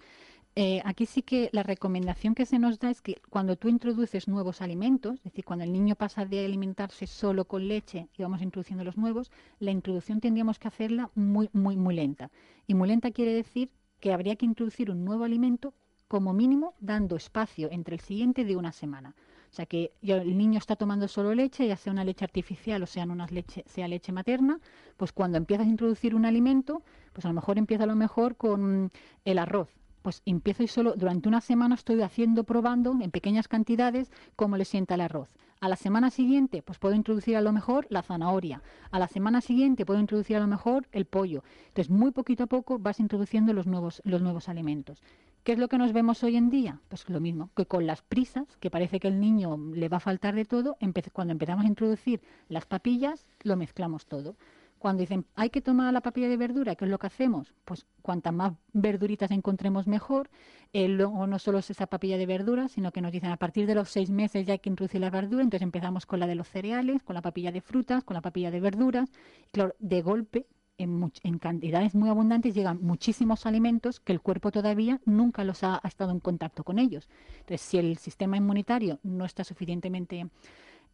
[0.55, 4.29] Eh, aquí sí que la recomendación que se nos da es que cuando tú introduces
[4.29, 8.43] nuevos alimentos, es decir, cuando el niño pasa de alimentarse solo con leche y vamos
[8.43, 12.31] introduciendo los nuevos, la introducción tendríamos que hacerla muy, muy, muy lenta.
[12.67, 15.73] Y muy lenta quiere decir que habría que introducir un nuevo alimento
[16.07, 19.15] como mínimo dando espacio entre el siguiente de una semana.
[19.51, 22.87] O sea que el niño está tomando solo leche, ya sea una leche artificial o
[22.87, 24.61] sea, leche, sea leche materna,
[24.99, 26.83] pues cuando empiezas a introducir un alimento,
[27.15, 28.91] pues a lo mejor empieza a lo mejor con
[29.25, 34.11] el arroz pues empiezo y solo durante una semana estoy haciendo, probando en pequeñas cantidades
[34.37, 35.31] cómo le sienta el arroz.
[35.61, 38.63] A la semana siguiente, pues puedo introducir a lo mejor la zanahoria.
[38.91, 41.45] A la semana siguiente puedo introducir a lo mejor el pollo.
[41.69, 45.01] Entonces, muy poquito a poco vas introduciendo los nuevos, los nuevos alimentos.
[45.45, 46.81] ¿Qué es lo que nos vemos hoy en día?
[46.89, 50.01] Pues lo mismo, que con las prisas, que parece que el niño le va a
[50.01, 50.77] faltar de todo,
[51.13, 54.37] cuando empezamos a introducir las papillas, lo mezclamos todo.
[54.83, 57.55] Cuando dicen, hay que tomar la papilla de verdura, ¿qué es lo que hacemos?
[57.65, 60.29] Pues cuantas más verduritas encontremos mejor.
[60.73, 63.69] Eh, luego no solo es esa papilla de verdura, sino que nos dicen a partir
[63.69, 65.45] de los seis meses ya hay que introducir la verdura.
[65.45, 68.51] Entonces empezamos con la de los cereales, con la papilla de frutas, con la papilla
[68.51, 69.13] de verduras.
[69.53, 75.01] claro, de golpe, en, en, cantidades muy abundantes, llegan muchísimos alimentos que el cuerpo todavía
[75.05, 77.09] nunca los ha estado en contacto con ellos.
[77.39, 80.27] Entonces, si el sistema inmunitario no está suficientemente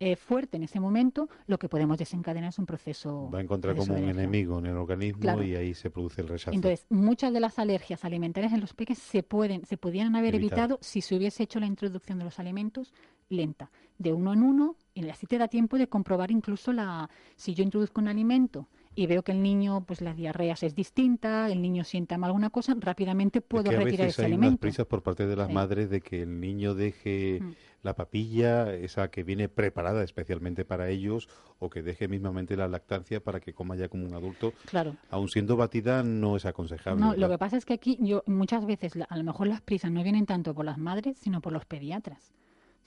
[0.00, 3.28] eh, fuerte en ese momento, lo que podemos desencadenar es un proceso.
[3.32, 6.54] Va a encontrar como un enemigo en el organismo y ahí se produce el rechazo.
[6.54, 10.78] Entonces, muchas de las alergias alimentarias en los peques se pueden, se podrían haber evitado
[10.80, 12.92] si se hubiese hecho la introducción de los alimentos
[13.28, 17.54] lenta, de uno en uno, y así te da tiempo de comprobar incluso la, si
[17.54, 21.62] yo introduzco un alimento y veo que el niño, pues la diarrea es distinta, el
[21.62, 24.48] niño sienta mal alguna cosa, rápidamente puedo retirar ese hay alimento.
[24.48, 27.52] Unas prisas por parte de las madres de que el niño deje mm.
[27.88, 33.20] La papilla, esa que viene preparada especialmente para ellos, o que deje mismamente la lactancia
[33.20, 34.52] para que coma ya como un adulto.
[34.66, 34.96] Claro.
[35.10, 37.00] Aun siendo batida no es aconsejable.
[37.00, 39.90] No, lo que pasa es que aquí yo muchas veces a lo mejor las prisas
[39.90, 42.32] no vienen tanto por las madres, sino por los pediatras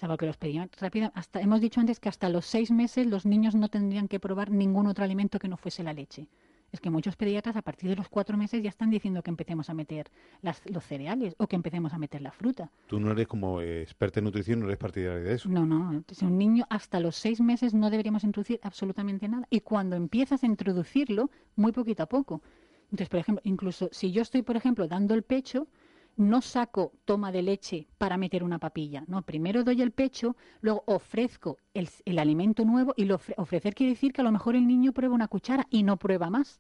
[0.02, 3.56] sea, porque los pediatras hasta hemos dicho antes que hasta los seis meses los niños
[3.56, 6.28] no tendrían que probar ningún otro alimento que no fuese la leche.
[6.72, 9.70] Es que muchos pediatras a partir de los cuatro meses ya están diciendo que empecemos
[9.70, 10.10] a meter
[10.42, 12.72] las, los cereales o que empecemos a meter la fruta.
[12.88, 15.50] Tú no eres como experta en nutrición, no eres partidaria de eso.
[15.50, 15.92] No, no.
[15.92, 19.48] Entonces, un niño hasta los seis meses no deberíamos introducir absolutamente nada.
[19.50, 22.42] Y cuando empiezas a introducirlo, muy poquito a poco.
[22.86, 25.68] Entonces, por ejemplo, incluso si yo estoy, por ejemplo, dando el pecho,
[26.18, 30.84] no saco toma de leche para meter una papilla, no, primero doy el pecho, luego
[30.86, 34.68] ofrezco el, el alimento nuevo y lo ofrecer quiere decir que a lo mejor el
[34.68, 36.60] niño prueba una cuchara y no prueba más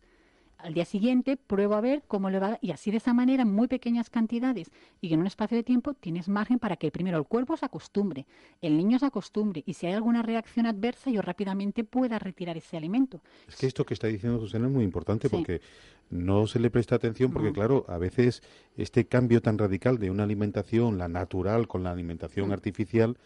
[0.63, 3.51] al día siguiente pruebo a ver cómo le va y así de esa manera en
[3.53, 4.71] muy pequeñas cantidades
[5.01, 8.25] y en un espacio de tiempo tienes margen para que primero el cuerpo se acostumbre,
[8.61, 12.77] el niño se acostumbre y si hay alguna reacción adversa yo rápidamente pueda retirar ese
[12.77, 13.21] alimento.
[13.47, 15.61] Es que esto que está diciendo Susana es muy importante porque
[16.09, 18.43] no se le presta atención porque claro, a veces
[18.75, 22.51] este cambio tan radical de una alimentación, la natural con la alimentación mm.
[22.51, 23.17] artificial,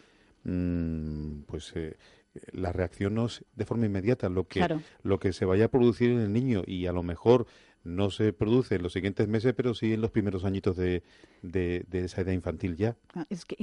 [0.44, 1.96] mm, pues eh,
[2.52, 4.66] la reacción no es de forma inmediata, lo que,
[5.02, 7.46] lo que se vaya a producir en el niño y a lo mejor
[7.86, 11.04] no se produce en los siguientes meses, pero sí en los primeros añitos de,
[11.42, 12.96] de, esa edad infantil ya.
[13.14, 13.56] Ah, es que,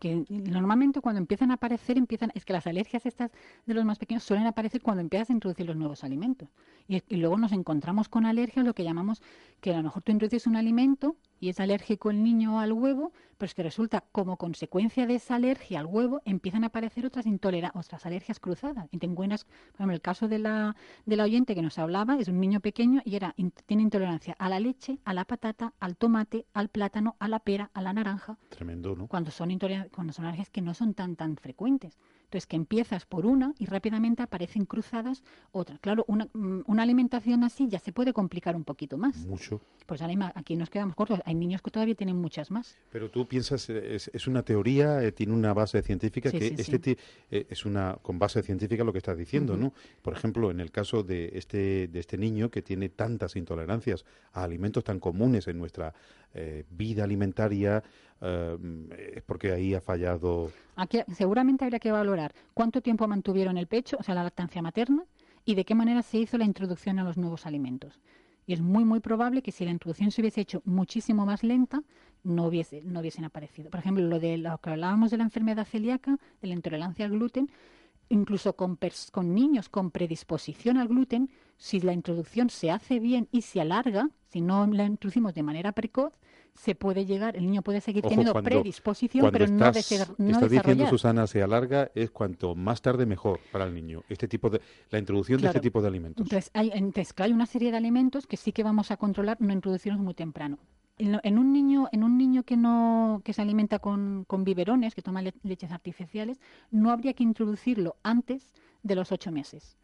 [0.00, 3.30] que, normalmente cuando empiezan a aparecer, empiezan, es que las alergias estas
[3.64, 6.48] de los más pequeños suelen aparecer cuando empiezas a introducir los nuevos alimentos.
[6.88, 9.22] Y, y luego nos encontramos con alergias, lo que llamamos
[9.60, 13.12] que a lo mejor tú introduces un alimento y es alérgico el niño al huevo,
[13.36, 17.26] pero es que resulta como consecuencia de esa alergia al huevo empiezan a aparecer otras
[17.74, 18.88] otras alergias cruzadas.
[18.92, 22.16] Y te encuentras, por ejemplo, el caso de la, de la oyente que nos hablaba,
[22.16, 23.34] es un niño pequeño y era
[23.66, 27.70] tiene intolerancia a la leche, a la patata, al tomate, al plátano, a la pera,
[27.74, 28.38] a la naranja.
[28.48, 29.06] Tremendo, ¿no?
[29.06, 29.50] Cuando son,
[29.92, 31.98] cuando son alergias que no son tan, tan frecuentes.
[32.34, 35.78] Entonces, que empiezas por una y rápidamente aparecen cruzadas otras.
[35.78, 39.18] Claro, una, mm, una alimentación así ya se puede complicar un poquito más.
[39.18, 39.60] Mucho.
[39.86, 41.20] Pues aquí nos quedamos cortos.
[41.26, 42.76] Hay niños que todavía tienen muchas más.
[42.90, 46.96] Pero tú piensas, es, es una teoría, eh, tiene una base científica, que este
[47.30, 49.72] eh, es una con base científica lo que estás diciendo, ¿no?
[50.02, 54.42] Por ejemplo, en el caso de este, de este niño que tiene tantas intolerancias a
[54.42, 55.94] alimentos tan comunes en nuestra
[56.34, 57.84] eh, vida alimentaria,
[58.20, 60.50] es porque ahí ha fallado.
[60.76, 65.04] Aquí seguramente habría que valorar cuánto tiempo mantuvieron el pecho, o sea, la lactancia materna,
[65.44, 68.00] y de qué manera se hizo la introducción a los nuevos alimentos.
[68.46, 71.82] Y es muy, muy probable que si la introducción se hubiese hecho muchísimo más lenta,
[72.22, 73.70] no, hubiese, no hubiesen aparecido.
[73.70, 77.12] Por ejemplo, lo de lo que hablábamos de la enfermedad celíaca, de la intolerancia al
[77.12, 77.50] gluten,
[78.08, 78.78] incluso con,
[79.12, 84.10] con niños con predisposición al gluten, si la introducción se hace bien y se alarga,
[84.28, 86.12] si no la introducimos de manera precoz,
[86.54, 90.88] se puede llegar, el niño puede seguir teniendo predisposición, pero no, de no estás diciendo,
[90.88, 94.02] Susana, se alarga, es cuanto más tarde mejor para el niño.
[94.08, 96.24] Este tipo de, la introducción de este tipo de alimentos.
[96.24, 99.52] Entonces hay, entonces, hay una serie de alimentos que sí que vamos a controlar, no
[99.52, 100.58] introducirlos muy temprano.
[100.96, 105.02] En, un niño, en un niño que no, que se alimenta con, con biberones, que
[105.02, 106.40] toma leches artificiales,
[106.70, 108.52] no habría que introducirlo antes
[108.84, 109.76] de los ocho meses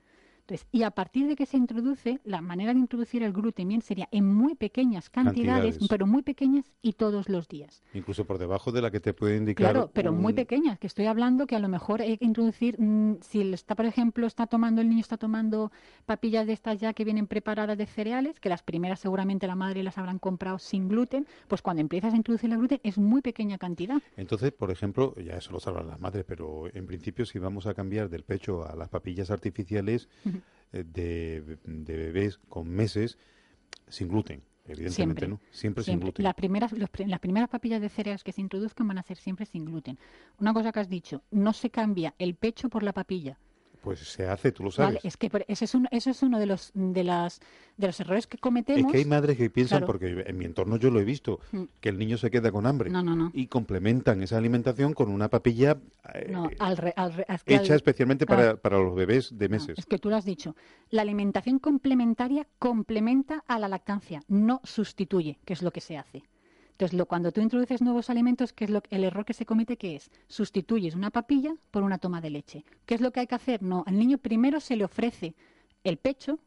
[0.72, 4.08] y a partir de que se introduce, la manera de introducir el gluten bien sería
[4.10, 7.82] en muy pequeñas cantidades, pero muy pequeñas y todos los días.
[7.94, 9.72] Incluso por debajo de la que te puede indicar.
[9.72, 13.18] Claro, pero muy pequeñas, que estoy hablando que a lo mejor hay que introducir, mm,
[13.20, 15.72] si está, por ejemplo, está tomando, el niño está tomando
[16.06, 19.82] papillas de estas ya que vienen preparadas de cereales, que las primeras seguramente la madre
[19.82, 23.58] las habrán comprado sin gluten, pues cuando empiezas a introducir el gluten es muy pequeña
[23.58, 24.00] cantidad.
[24.16, 27.74] Entonces, por ejemplo, ya eso lo sabrán las madres, pero en principio si vamos a
[27.74, 30.39] cambiar del pecho a las papillas artificiales, eh,
[30.72, 33.18] de, bebés con meses
[33.88, 34.42] sin gluten.
[34.66, 35.40] Evidentemente, ¿no?
[35.50, 36.22] Siempre, sin gluten.
[36.22, 36.34] las
[37.20, 39.98] primeras papillas de cereales que se introduzcan van a ser siempre sin gluten.
[40.38, 43.38] Una cosa que has dicho, no se cambia el pecho por la papilla.
[43.80, 44.96] Pues se hace, tú lo sabes.
[44.96, 47.40] Vale, es que ese es, eso es uno de los, de, las,
[47.76, 48.86] de los errores que cometemos.
[48.86, 51.62] Es que hay madres que piensan, porque en mi entorno yo lo he visto, mm.
[51.80, 52.90] que el niño se queda con hambre.
[52.90, 53.30] No, no, no.
[53.32, 55.78] Y complementan esa alimentación con una papilla
[56.14, 56.32] eh,
[57.46, 59.78] hecha especialmente para, para, los bebés de meses.
[59.78, 60.54] es que tú lo has dicho.
[60.90, 66.22] La alimentación complementaria complementa a la lactancia, no sustituye, que es lo que se hace.
[66.80, 69.76] Entonces, lo, cuando tú introduces nuevos alimentos, ¿qué es lo, el error que se comete?
[69.76, 70.10] que es?
[70.28, 72.64] Sustituyes una papilla por una toma de leche.
[72.86, 73.62] ¿Qué es lo que hay que hacer?
[73.62, 75.34] No, al niño primero se le ofrece
[75.84, 76.38] el pecho.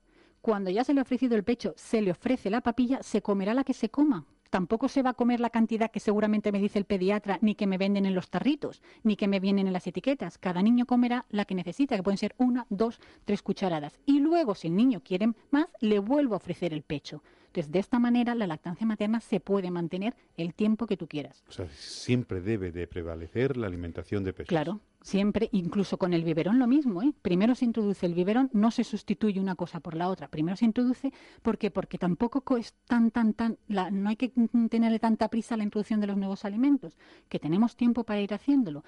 [0.42, 3.54] Cuando ya se le ha ofrecido el pecho, se le ofrece la papilla, se comerá
[3.54, 4.26] la que se coma.
[4.50, 7.68] Tampoco se va a comer la cantidad que seguramente me dice el pediatra, ni que
[7.68, 10.40] me venden en los tarritos, ni que me vienen en las etiquetas.
[10.40, 14.00] Cada niño comerá la que necesita, que pueden ser una, dos, tres cucharadas.
[14.08, 17.22] Y luego, si el niño quiere más, le vuelvo a ofrecer el pecho.
[17.54, 21.44] Entonces, de esta manera, la lactancia materna se puede mantener el tiempo que tú quieras.
[21.48, 24.48] O sea, siempre debe de prevalecer la alimentación de pecho.
[24.48, 27.04] Claro, siempre, incluso con el biberón lo mismo.
[27.04, 27.14] ¿eh?
[27.22, 30.30] Primero se introduce el biberón, no se sustituye una cosa por la otra.
[30.30, 31.14] Primero se introduce
[31.44, 34.30] porque porque tampoco es tan tan tan, no hay que
[34.70, 36.98] tenerle tanta prisa a la introducción de los nuevos alimentos,
[37.30, 38.84] que tenemos tiempo para ir haciéndolo.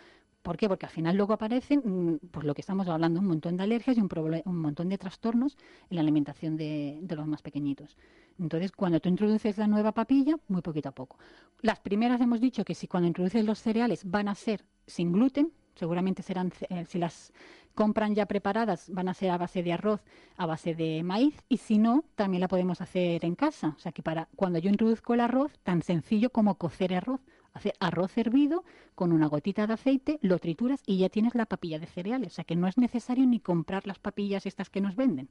[0.45, 0.69] ¿Por qué?
[0.69, 3.97] Porque al final luego aparecen, mm, pues lo que estamos hablando, un montón de alergias
[3.97, 5.57] y un, montón de trastornos
[5.89, 7.97] en la alimentación de, los más pequeñitos.
[8.37, 11.17] Entonces, cuando tú introduces la nueva papilla, muy poquito a poco.
[11.61, 15.51] Las primeras hemos dicho que si cuando introduces los cereales van a ser sin gluten,
[15.73, 17.33] seguramente serán, eh, si las
[17.73, 20.01] compran ya preparadas, van a ser a base de arroz,
[20.37, 23.73] a base de maíz, y si no, también la podemos hacer en casa.
[23.75, 27.21] O sea que para cuando yo introduzco el arroz, tan sencillo como cocer arroz
[27.55, 31.79] hacer arroz hervido con una gotita de aceite, lo trituras y ya tienes la papilla
[31.79, 32.33] de cereales.
[32.33, 35.29] O sea que no es necesario ni comprar las papillas estas que nos venden.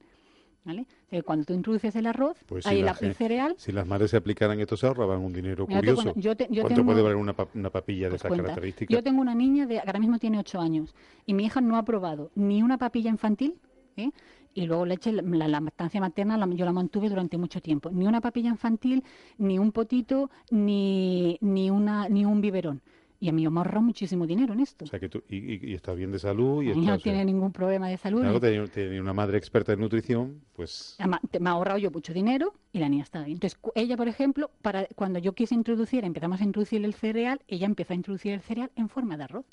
[0.65, 0.87] ¿Vale?
[1.23, 3.53] cuando tú introduces el arroz, pues ahí el cereal.
[3.59, 6.15] Si las madres se aplicaran esto, se ahorraban un dinero curioso.
[6.15, 8.91] ¿Cuánto puede valer una, papilla de pues esas características?
[8.91, 10.95] Yo tengo una niña de ahora mismo tiene 8 años
[11.27, 13.59] y mi hija no ha probado ni una papilla infantil
[13.97, 14.11] ¿eh?
[14.55, 17.91] y luego leche, la, lactancia materna yo la mantuve durante mucho tiempo.
[17.91, 19.03] Ni una papilla infantil,
[19.37, 22.81] ni un potito, ni, ni, una, ni un biberón.
[23.19, 24.85] Y a mí me ahorra muchísimo dinero en esto.
[24.85, 26.63] O sea, que tú, y, y, estás bien de salud.
[26.63, 28.21] Y no tiene ningún problema de salud.
[28.21, 28.39] Claro,
[28.69, 30.97] tiene, una madre experta en nutrición, pues...
[31.39, 33.35] me ha ahorrado yo mucho dinero y la niña está bien.
[33.35, 37.65] Entonces, ella, por ejemplo, para cuando yo quise introducir, empezamos a introducir el cereal, ella
[37.65, 39.45] empezó a introducir el cereal en forma de arroz.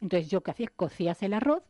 [0.00, 1.62] Entonces, yo que hacía, cocías el arroz.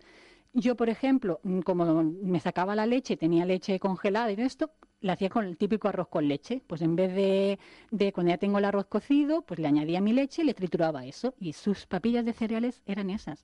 [0.56, 5.28] Yo, por ejemplo, como me sacaba la leche, tenía leche congelada y esto, la hacía
[5.28, 6.62] con el típico arroz con leche.
[6.68, 7.58] Pues en vez de,
[7.90, 11.04] de, cuando ya tengo el arroz cocido, pues le añadía mi leche y le trituraba
[11.06, 11.34] eso.
[11.40, 13.42] Y sus papillas de cereales eran esas.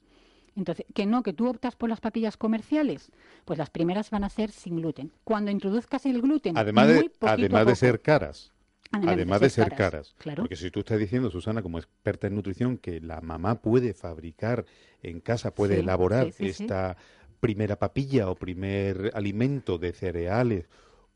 [0.54, 3.10] Entonces, que no, que tú optas por las papillas comerciales,
[3.44, 5.10] pues las primeras van a ser sin gluten.
[5.24, 8.52] Cuando introduzcas el gluten, además de, además de ser caras.
[8.92, 10.14] Además, de ser, caras.
[10.18, 10.42] Claro.
[10.42, 14.64] Porque si tú estás diciendo, Susana, como experta en nutrición, que la mamá puede fabricar
[15.02, 16.96] en casa, puede elaborar esta
[17.38, 20.68] primera papilla o primer alimento de cereales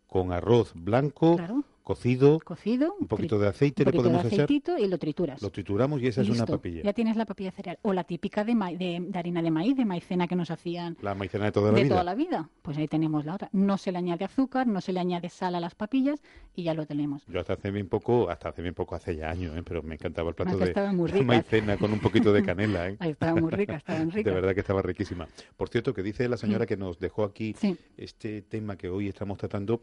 [0.06, 1.36] con arroz blanco,
[1.84, 5.40] cocido, cocido un poquito de aceite le podemos de aceitito y lo trituras.
[5.42, 6.82] Lo trituramos y esa es una papilla.
[6.82, 7.78] Ya tienes la papilla cereal.
[7.82, 10.96] O la típica de, de, harina de maíz, de maicena que nos hacían.
[11.02, 11.94] La maicena de toda la de vida.
[11.94, 12.48] toda la vida.
[12.62, 13.50] Pues ahí tenemos la otra.
[13.52, 16.22] No se le añade azúcar, no se le añade sal a las papillas
[16.56, 17.22] y ya lo tenemos.
[17.26, 19.62] Yo hasta hace bien poco, hasta hace bien poco, hace ya años, ¿eh?
[19.62, 22.88] pero me encantaba el plato de, maicena con un poquito de canela.
[22.88, 22.96] ¿eh?
[23.00, 24.32] Ahí estaba muy rica, estaban ricas.
[24.32, 25.28] De verdad que estaba riquísima.
[25.56, 27.54] Por cierto, que dice la señora que nos dejó aquí
[27.98, 29.82] este tema que hoy estamos tratando,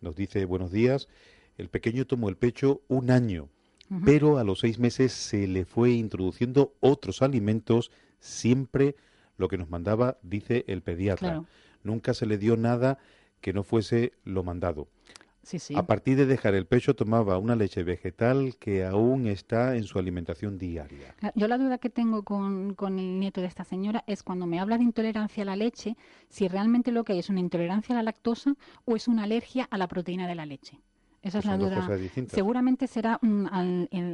[0.00, 1.08] nos dice buenos días.
[1.58, 3.48] El pequeño tomó el pecho un año,
[4.04, 7.90] pero a los seis meses se le fue introduciendo otros alimentos,
[8.20, 8.96] siempre
[9.36, 11.44] lo que nos mandaba, dice el pediatra.
[11.82, 12.98] Nunca se le dio nada
[13.40, 14.88] que no fuese lo mandado.
[15.74, 19.98] A partir de dejar el pecho tomaba una leche vegetal que aún está en su
[19.98, 21.16] alimentación diaria.
[21.20, 24.46] Ah, yo la duda que tengo con, con, el nieto de esta señora es cuando
[24.46, 25.96] me habla de intolerancia a la leche,
[26.28, 29.66] si realmente lo que hay es una intolerancia a la lactosa o es una alergia
[29.68, 30.80] a la proteína de la leche.
[31.22, 31.88] Esa es la duda.
[32.28, 33.20] Seguramente será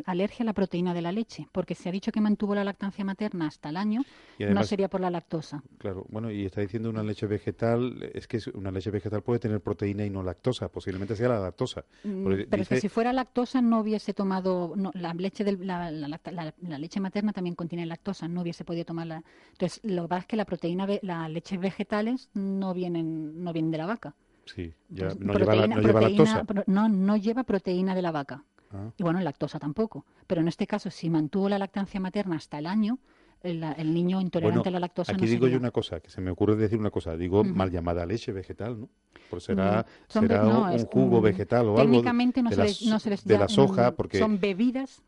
[0.05, 3.05] alergia a la proteína de la leche, porque se ha dicho que mantuvo la lactancia
[3.05, 4.03] materna hasta el año,
[4.39, 5.63] no sería por la lactosa.
[5.79, 9.61] Claro, bueno, y está diciendo una leche vegetal, es que una leche vegetal puede tener
[9.61, 11.85] proteína y no lactosa, posiblemente sea la lactosa.
[12.05, 17.33] Mm, pero es que si fuera lactosa no hubiese tomado, la leche la, leche materna
[17.33, 19.25] también contiene lactosa, no hubiese podido tomarla.
[19.53, 23.71] Entonces, lo que pasa es que la proteína, las leches vegetales no vienen, no vienen
[23.71, 24.15] de la vaca.
[24.55, 26.45] Sí, ya no, lleva, no lleva lactosa.
[26.67, 28.45] No, no lleva proteína de la vaca.
[28.73, 28.91] Ah.
[28.97, 30.05] Y bueno, lactosa tampoco.
[30.27, 32.99] Pero en este caso, si mantuvo la lactancia materna hasta el año,
[33.43, 36.57] el, niño intolerante a la lactosa aquí digo yo una cosa, que se me ocurre
[36.57, 37.17] decir una cosa.
[37.17, 38.89] Digo mal llamada leche vegetal, ¿no?
[39.31, 43.39] Pues será, mm, será un, jugo vegetal o algo de, no, se les, no de
[43.39, 44.19] la soja, porque...
[44.19, 45.03] Son bebidas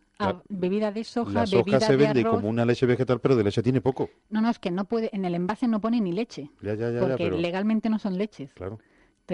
[0.51, 3.81] bebida de soja, la soja se vende como una leche vegetal, pero de leche tiene
[3.81, 4.11] poco.
[4.29, 6.51] No, no, es que no puede, en el envase no pone ni leche.
[6.61, 8.53] Ya, ya, ya, porque legalmente no son leches.
[8.53, 8.79] Claro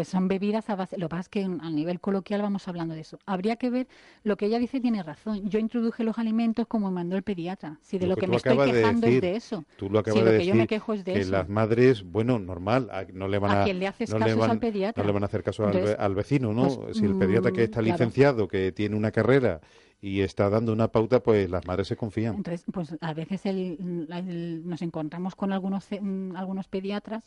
[0.04, 0.98] son bebidas a base.
[0.98, 3.18] Lo que pasa es que a nivel coloquial vamos hablando de eso.
[3.26, 3.86] Habría que ver
[4.24, 5.48] lo que ella dice, tiene razón.
[5.48, 7.78] Yo introduje los alimentos como mandó el pediatra.
[7.80, 9.64] Si de lo, que, me estoy quejando es de eso.
[9.76, 10.40] Tú lo acabas de decir.
[10.40, 13.62] Que yo me quejo es de que las madres, bueno, normal, no le van a.
[13.64, 15.02] ¿A le haces no caso al pediatra?
[15.02, 16.68] No le van a hacer caso al, vecino, ¿no?
[16.68, 19.60] Pues, si el pediatra que mm, está licenciado, que tiene una carrera
[20.00, 22.36] y está dando una pauta, pues las madres se confían.
[22.36, 27.24] Entonces, pues a veces nos encontramos con algunos, mm, algunos pediatras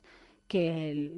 [0.50, 1.14] que,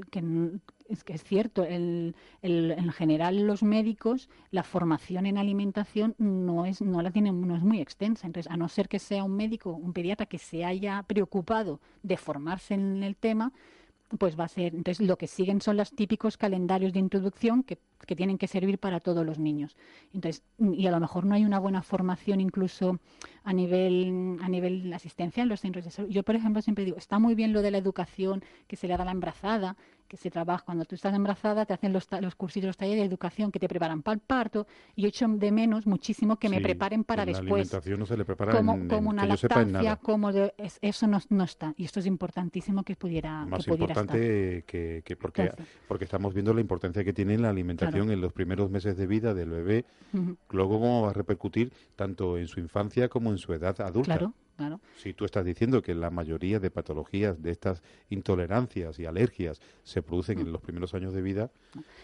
[0.89, 2.13] es que es cierto, el,
[2.43, 7.63] en general los médicos, la formación en alimentación no es, no la tienen, no es
[7.63, 8.27] muy extensa.
[8.27, 12.17] Entonces, a no ser que sea un médico, un pediatra que se haya preocupado de
[12.17, 13.53] formarse en el tema,
[14.17, 17.77] pues va a ser, entonces lo que siguen son los típicos calendarios de introducción que,
[18.05, 19.77] que, tienen que servir para todos los niños.
[20.13, 22.99] Entonces, y a lo mejor no hay una buena formación incluso
[23.43, 26.09] a nivel, a nivel asistencia en los centros de salud.
[26.09, 28.95] Yo, por ejemplo, siempre digo, está muy bien lo de la educación que se le
[28.97, 29.77] da a la embarazada,
[30.11, 33.07] que se trabaja cuando tú estás embarazada, te hacen los, los cursillos, los talleres de
[33.07, 36.59] educación que te preparan para el parto, y yo echo de menos muchísimo que me
[36.59, 37.47] preparen para después.
[37.47, 41.45] La alimentación no se le prepara como, en, como una lactancia, como eso no, no,
[41.45, 45.53] está, y esto es importantísimo que pudiera, Más que importante que, que, porque,
[45.87, 49.33] porque estamos viendo la importancia que tiene la alimentación en los primeros meses de vida
[49.33, 49.85] del bebé,
[50.49, 54.17] luego cómo va a repercutir tanto en su infancia como en su edad adulta.
[54.17, 54.33] Claro.
[54.97, 60.01] Si tú estás diciendo que la mayoría de patologías, de estas intolerancias y alergias se
[60.01, 60.51] producen en mm.
[60.51, 61.51] los primeros años de vida,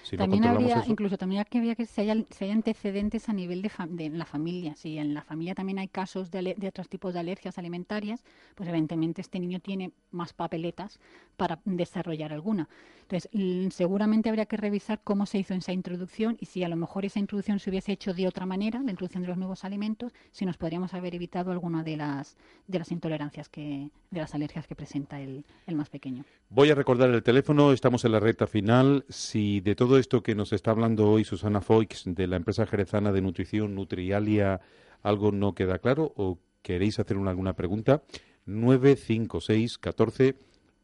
[0.03, 0.91] si también no habría, eso...
[0.91, 4.75] incluso también habría que se haya, se haya antecedentes a nivel de, de la familia.
[4.75, 8.23] Si en la familia también hay casos de, de, otros tipos de alergias alimentarias,
[8.55, 10.99] pues evidentemente este niño tiene más papeletas
[11.35, 12.67] para desarrollar alguna.
[13.09, 13.29] Entonces,
[13.73, 17.19] seguramente habría que revisar cómo se hizo esa introducción y si a lo mejor esa
[17.19, 20.57] introducción se hubiese hecho de otra manera, la introducción de los nuevos alimentos, si nos
[20.57, 22.35] podríamos haber evitado alguna de las
[22.67, 26.25] de las intolerancias que, de las alergias que presenta el, el más pequeño.
[26.49, 29.05] Voy a recordar el teléfono, estamos en la recta final.
[29.09, 33.11] Si de todo esto que nos está hablando hoy Susana Foix de la empresa jerezana
[33.11, 34.61] de nutrición Nutrialia
[35.03, 38.03] algo no queda claro o queréis hacer alguna pregunta,
[38.45, 40.35] 956 14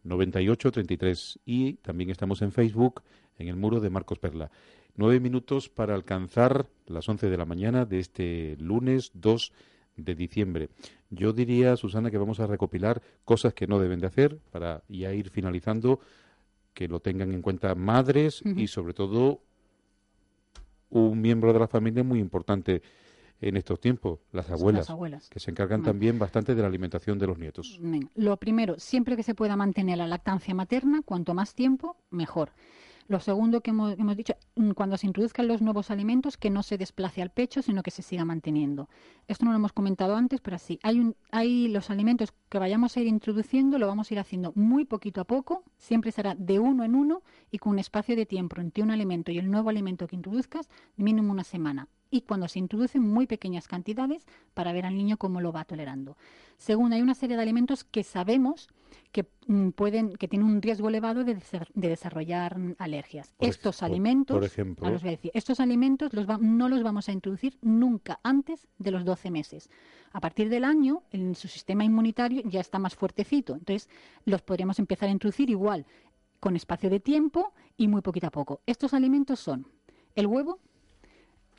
[0.03, 3.03] 98 33 y también estamos en Facebook
[3.37, 4.51] en el muro de Marcos Perla.
[4.95, 9.51] Nueve minutos para alcanzar las once de la mañana de este lunes 2
[9.95, 10.69] de diciembre.
[11.15, 15.13] Yo diría, Susana, que vamos a recopilar cosas que no deben de hacer para ya
[15.13, 15.99] ir finalizando,
[16.73, 19.41] que lo tengan en cuenta madres y sobre todo
[20.89, 22.81] un miembro de la familia muy importante
[23.41, 24.87] en estos tiempos, las abuelas,
[25.29, 27.79] que se encargan también bastante de la alimentación de los nietos.
[28.15, 32.51] Lo primero, siempre que se pueda mantener la lactancia materna, cuanto más tiempo, mejor.
[33.07, 36.77] Lo segundo que hemos, dicho, mm, cuando se introduzcan los nuevos alimentos, que no se
[36.77, 38.89] desplace al pecho, sino que se siga manteniendo.
[39.27, 42.95] Esto no lo hemos comentado antes, pero sí, hay, un, hay los alimentos que vayamos
[42.95, 46.59] a ir introduciendo, lo vamos a ir haciendo muy poquito a poco, siempre será de
[46.59, 49.69] uno en uno y con un espacio de tiempo entre un alimento y el nuevo
[49.69, 54.85] alimento que introduzcas, mínimo una semana y cuando se introducen muy pequeñas cantidades para ver
[54.85, 56.15] al niño cómo lo va tolerando.
[56.57, 58.69] Segundo, hay una serie de alimentos que sabemos
[59.11, 61.41] que mm, pueden que tienen un riesgo elevado de,
[61.73, 63.33] desarrollar alergias.
[63.39, 68.67] estos alimentos, por ejemplo, decir, estos alimentos los no los vamos a introducir nunca antes
[68.77, 69.71] de los 12 meses.
[70.11, 73.89] A partir del año, en su sistema inmunitario ya está más fuertecito, entonces
[74.25, 75.87] los podríamos empezar a introducir igual,
[76.39, 78.61] con espacio de tiempo y muy poquito a poco.
[78.67, 79.65] Estos alimentos son
[80.15, 80.59] el huevo,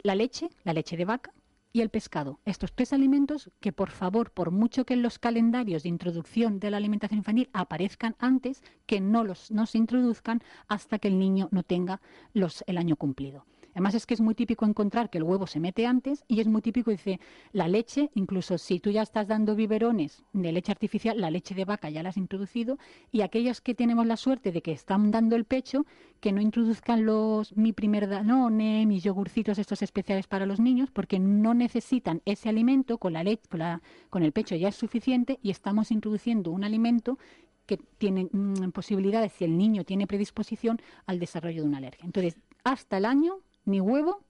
[0.04, 1.32] la leche, la leche de vaca
[1.72, 2.38] y el pescado.
[2.44, 6.70] Estos tres alimentos que, por favor, por mucho que en los calendarios de introducción de
[6.70, 11.48] la alimentación infantil aparezcan antes, que no, los, no se introduzcan hasta que el niño
[11.50, 12.02] no tenga
[12.34, 13.46] los, el año cumplido.
[13.74, 16.46] Además es que es muy típico encontrar que el huevo se mete antes y es
[16.46, 17.20] muy típico, dice,
[17.52, 21.64] la leche, incluso si tú ya estás dando biberones de leche artificial, la leche de
[21.64, 22.78] vaca ya la has introducido
[23.10, 25.86] y aquellos que tenemos la suerte de que están dando el pecho,
[26.20, 31.18] que no introduzcan los mi primer danone, mis yogurcitos estos especiales para los niños, porque
[31.18, 33.60] no necesitan ese alimento con la leche, con,
[34.08, 37.18] con el pecho ya es suficiente y estamos introduciendo un alimento
[37.66, 42.04] que tiene mm, posibilidades, si el niño tiene predisposición, al desarrollo de una alergia.
[42.04, 44.24] Entonces, hasta el año ni huevo,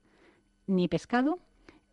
[0.66, 1.38] ni pescado,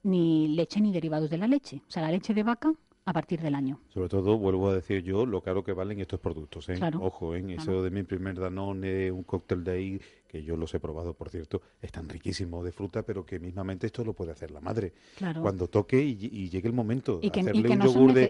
[0.03, 1.81] ni leche ni derivados de la leche.
[1.87, 2.73] O sea, la leche de vaca
[3.05, 3.79] a partir del año.
[3.89, 6.69] Sobre todo, vuelvo a decir yo, lo caro que valen estos productos.
[6.69, 6.79] ¿eh?
[6.99, 7.43] Ojo, ¿eh?
[7.57, 11.29] eso de mi primer Danone, un cóctel de ahí, que yo los he probado, por
[11.29, 14.93] cierto, es tan riquísimo de fruta, pero que mismamente esto lo puede hacer la madre.
[15.41, 18.29] Cuando toque y, llegue el momento, y que, hacerle un yogur de,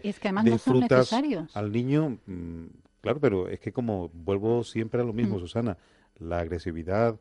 [0.57, 1.13] frutas
[1.53, 2.65] al niño, mm,
[3.01, 5.39] claro, pero es que como vuelvo siempre a lo mismo, mm.
[5.39, 5.77] Susana,
[6.17, 7.19] la agresividad,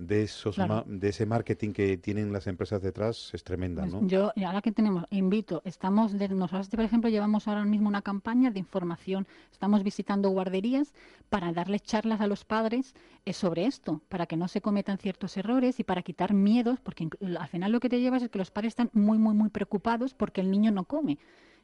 [0.00, 4.08] de esos de ese marketing que tienen las empresas detrás es tremenda, pues ¿no?
[4.08, 8.50] Yo ahora que tenemos invito, estamos de, nosotros por ejemplo llevamos ahora mismo una campaña
[8.50, 10.94] de información, estamos visitando guarderías
[11.28, 12.94] para darles charlas a los padres
[13.26, 17.08] eh, sobre esto, para que no se cometan ciertos errores y para quitar miedos, porque
[17.38, 20.14] al final lo que te llevas es que los padres están muy muy muy preocupados
[20.14, 21.18] porque el niño no come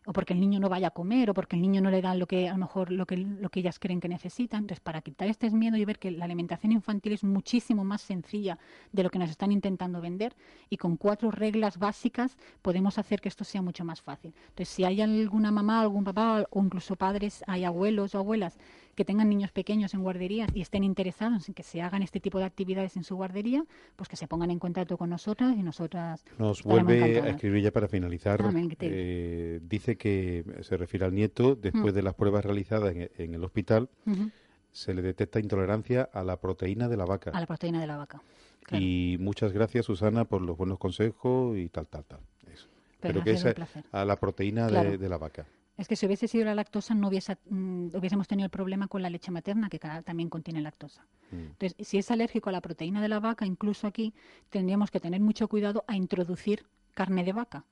[0.07, 2.15] o porque el niño no vaya a comer, o porque el niño no le da
[2.15, 4.61] lo que a lo mejor lo que, lo que ellas creen que necesitan.
[4.61, 8.59] Entonces, para quitar este miedo y ver que la alimentación infantil es muchísimo más sencilla
[8.93, 10.35] de lo que nos están intentando vender,
[10.71, 14.33] y con cuatro reglas básicas podemos hacer que esto sea mucho más fácil.
[14.49, 18.57] Entonces, si hay alguna mamá, algún papá, o incluso padres, hay abuelos o abuelas
[18.97, 22.39] que tengan niños pequeños en guarderías y estén interesados en que se hagan este tipo
[22.39, 23.63] de actividades en su guardería,
[23.95, 26.25] pues que se pongan en contacto con nosotras y nosotras.
[26.39, 28.43] Nos vuelve a escribir ya para finalizar.
[28.81, 33.89] Eh, dice que se refiere al nieto, después de las pruebas realizadas en, el hospital,
[34.73, 37.31] se le detecta intolerancia a la proteína de la vaca.
[37.31, 38.23] A la proteína de la vaca.
[38.73, 42.21] Y muchas gracias, Susana, por los buenos consejos y tal, tal, tal.
[42.53, 42.69] Eso.
[43.01, 43.45] Pero, que es
[43.93, 45.47] a, la proteína de la vaca.
[45.77, 49.03] Es que si hubiese sido la lactosa no hubiese, mm, hubiésemos tenido el problema con
[49.03, 51.07] la leche materna, que también contiene lactosa.
[51.31, 51.37] Mm.
[51.37, 54.15] Entonces, si es alérgico a la proteína de la vaca, incluso aquí
[54.49, 57.65] tendríamos que tener mucho cuidado a introducir carne de vaca,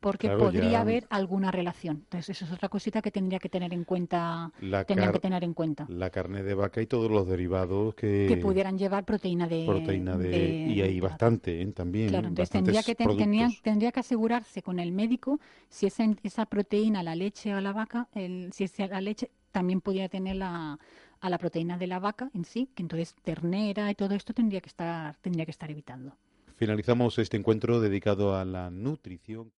[0.00, 1.98] porque podría haber alguna relación.
[2.04, 4.52] Entonces, eso es otra cosita que tendría que tener en cuenta.
[4.60, 5.86] La que tener en cuenta.
[5.88, 9.64] La carne de vaca y todos los derivados que, que pudieran llevar proteína de.
[9.66, 10.66] Proteína de.
[10.68, 11.66] y hay bastante ¿eh?
[11.72, 12.08] también.
[12.08, 17.14] Claro, entonces tendría que, tendría, que asegurarse con el médico si esa, esa proteína, la
[17.14, 20.78] leche o la vaca, el, si es la leche, también pudiera tener la
[21.20, 24.60] a la proteína de la vaca en sí, que entonces ternera y todo esto tendría
[24.60, 26.16] que estar tendría que estar evitando.
[26.56, 29.52] Finalizamos este encuentro dedicado a la nutrición.